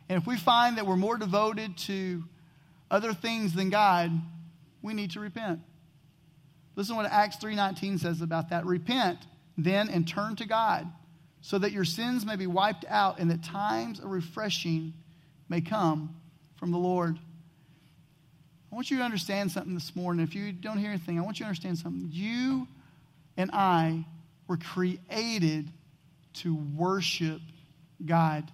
And 0.10 0.22
if 0.22 0.28
we 0.28 0.38
find 0.38 0.78
that 0.78 0.86
we're 0.86 0.96
more 0.96 1.17
devoted 1.17 1.78
to 1.80 2.24
other 2.89 3.13
things 3.13 3.54
than 3.54 3.70
God, 3.70 4.12
we 4.82 4.93
need 4.93 5.12
to 5.12 5.20
repent. 5.20 5.60
Listen 6.76 6.96
to 6.96 7.02
what 7.02 7.12
Acts 7.12 7.38
3:19 7.38 7.98
says 7.98 8.22
about 8.22 8.50
that. 8.50 8.65
Repent 8.65 9.20
then 9.58 9.89
and 9.89 10.08
turn 10.08 10.36
to 10.38 10.46
God 10.46 10.88
so 11.41 11.58
that 11.58 11.72
your 11.72 11.86
sins 11.86 12.26
may 12.26 12.36
be 12.36 12.48
wiped 12.48 12.86
out 12.88 13.20
and 13.20 13.32
that 13.32 13.43
times 13.43 14.00
of 14.00 14.06
refreshing 14.06 14.93
may 15.50 15.62
come 15.62 16.15
from 16.56 16.72
the 16.72 16.78
Lord. 16.78 17.17
I 18.72 18.76
want 18.76 18.91
you 18.91 18.98
to 18.98 19.04
understand 19.04 19.52
something 19.52 19.74
this 19.74 19.96
morning. 19.96 20.24
If 20.24 20.36
you 20.36 20.52
don't 20.52 20.78
hear 20.78 20.89
anything, 20.89 21.17
I 21.17 21.22
want 21.22 21.39
you 21.39 21.46
to 21.46 21.48
understand 21.48 21.78
something. 21.78 22.10
You 22.12 22.67
and 23.38 23.50
I 23.54 24.06
were 24.48 24.58
created 24.58 25.72
to 26.34 26.56
worship 26.76 27.41
God. 28.06 28.52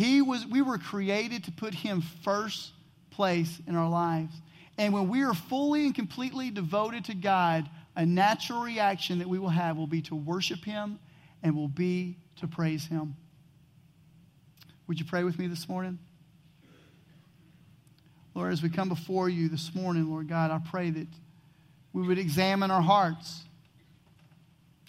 He 0.00 0.22
was, 0.22 0.46
we 0.46 0.62
were 0.62 0.78
created 0.78 1.44
to 1.44 1.52
put 1.52 1.74
Him 1.74 2.02
first 2.24 2.72
place 3.10 3.60
in 3.66 3.76
our 3.76 3.86
lives. 3.86 4.34
And 4.78 4.94
when 4.94 5.10
we 5.10 5.24
are 5.24 5.34
fully 5.34 5.84
and 5.84 5.94
completely 5.94 6.50
devoted 6.50 7.04
to 7.04 7.14
God, 7.14 7.68
a 7.94 8.06
natural 8.06 8.62
reaction 8.62 9.18
that 9.18 9.28
we 9.28 9.38
will 9.38 9.50
have 9.50 9.76
will 9.76 9.86
be 9.86 10.00
to 10.00 10.14
worship 10.14 10.64
Him 10.64 10.98
and 11.42 11.54
will 11.54 11.68
be 11.68 12.16
to 12.36 12.48
praise 12.48 12.86
Him. 12.86 13.14
Would 14.86 14.98
you 14.98 15.04
pray 15.04 15.22
with 15.22 15.38
me 15.38 15.48
this 15.48 15.68
morning? 15.68 15.98
Lord, 18.34 18.54
as 18.54 18.62
we 18.62 18.70
come 18.70 18.88
before 18.88 19.28
you 19.28 19.50
this 19.50 19.74
morning, 19.74 20.10
Lord 20.10 20.30
God, 20.30 20.50
I 20.50 20.60
pray 20.70 20.88
that 20.88 21.08
we 21.92 22.08
would 22.08 22.18
examine 22.18 22.70
our 22.70 22.80
hearts. 22.80 23.42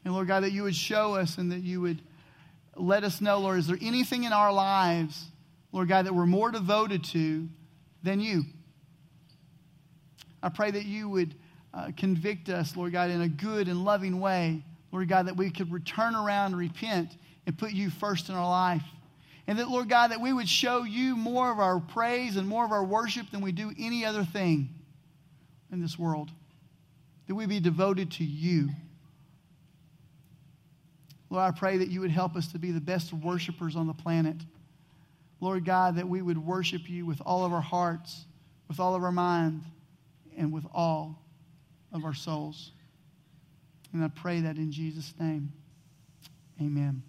And 0.06 0.14
Lord 0.14 0.30
God, 0.30 0.44
that 0.44 0.54
you 0.54 0.64
would 0.64 0.76
show 0.76 1.16
us 1.16 1.38
and 1.38 1.52
that 1.52 1.64
you 1.64 1.82
would 1.82 2.02
let 2.76 3.04
us 3.04 3.22
know, 3.22 3.40
Lord, 3.40 3.60
is 3.60 3.68
there 3.68 3.78
anything 3.82 4.24
in 4.24 4.34
our 4.34 4.52
lives, 4.52 5.26
Lord 5.72 5.90
God, 5.90 6.06
that 6.06 6.14
we're 6.14 6.26
more 6.26 6.52
devoted 6.52 7.04
to 7.06 7.48
than 8.04 8.20
you? 8.20 8.44
I 10.42 10.50
pray 10.50 10.72
that 10.72 10.86
you 10.86 11.10
would 11.10 11.36
uh, 11.74 11.92
convict 11.96 12.50
us, 12.50 12.76
Lord 12.76 12.92
God, 12.92 13.10
in 13.10 13.22
a 13.22 13.28
good 13.28 13.68
and 13.68 13.84
loving 13.84 14.20
way, 14.20 14.64
Lord 14.92 15.08
God, 15.08 15.28
that 15.28 15.38
we 15.38 15.50
could 15.50 15.72
return 15.72 16.16
around 16.16 16.56
repent 16.56 17.18
and 17.46 17.58
put 17.58 17.72
you 17.72 17.90
first 17.90 18.30
in 18.30 18.36
our 18.36 18.50
life. 18.50 18.84
And 19.48 19.60
that, 19.60 19.70
Lord 19.70 19.90
God, 19.90 20.12
that 20.12 20.22
we 20.22 20.34
would 20.34 20.48
show 20.48 20.84
you 20.84 21.16
more 21.16 21.52
of 21.52 21.60
our 21.60 21.80
praise 21.80 22.38
and 22.38 22.48
more 22.48 22.64
of 22.64 22.72
our 22.72 22.84
worship 22.84 23.30
than 23.32 23.42
we 23.42 23.52
do 23.52 23.72
any 23.78 24.06
other 24.06 24.24
thing 24.24 24.70
in 25.72 25.82
this 25.82 25.98
world. 25.98 26.30
That 27.28 27.36
we 27.36 27.46
be 27.46 27.60
devoted 27.60 28.12
to 28.14 28.24
you. 28.24 28.70
Lord, 31.32 31.46
I 31.46 31.58
pray 31.58 31.78
that 31.78 31.88
you 31.88 32.02
would 32.02 32.12
help 32.12 32.36
us 32.36 32.52
to 32.52 32.60
be 32.60 32.72
the 32.72 32.82
best 32.82 33.14
worshipers 33.14 33.78
on 33.78 33.88
the 33.88 33.94
planet. 33.94 34.36
Lord 35.40 35.64
God, 35.64 35.96
that 35.96 36.08
we 36.08 36.22
would 36.22 36.38
worship 36.38 36.90
you 36.90 37.06
with 37.06 37.22
all 37.26 37.46
of 37.46 37.54
our 37.54 37.62
hearts, 37.62 38.26
with 38.68 38.82
all 38.82 38.96
of 38.96 39.04
our 39.04 39.14
mind, 39.14 39.64
and 40.38 40.52
with 40.52 40.66
all 40.74 41.24
of 41.94 42.04
our 42.04 42.14
souls. 42.14 42.72
And 43.94 44.04
I 44.04 44.10
pray 44.10 44.42
that 44.42 44.58
in 44.58 44.74
Jesus' 44.74 45.14
name. 45.20 45.54
Amen. 46.62 47.02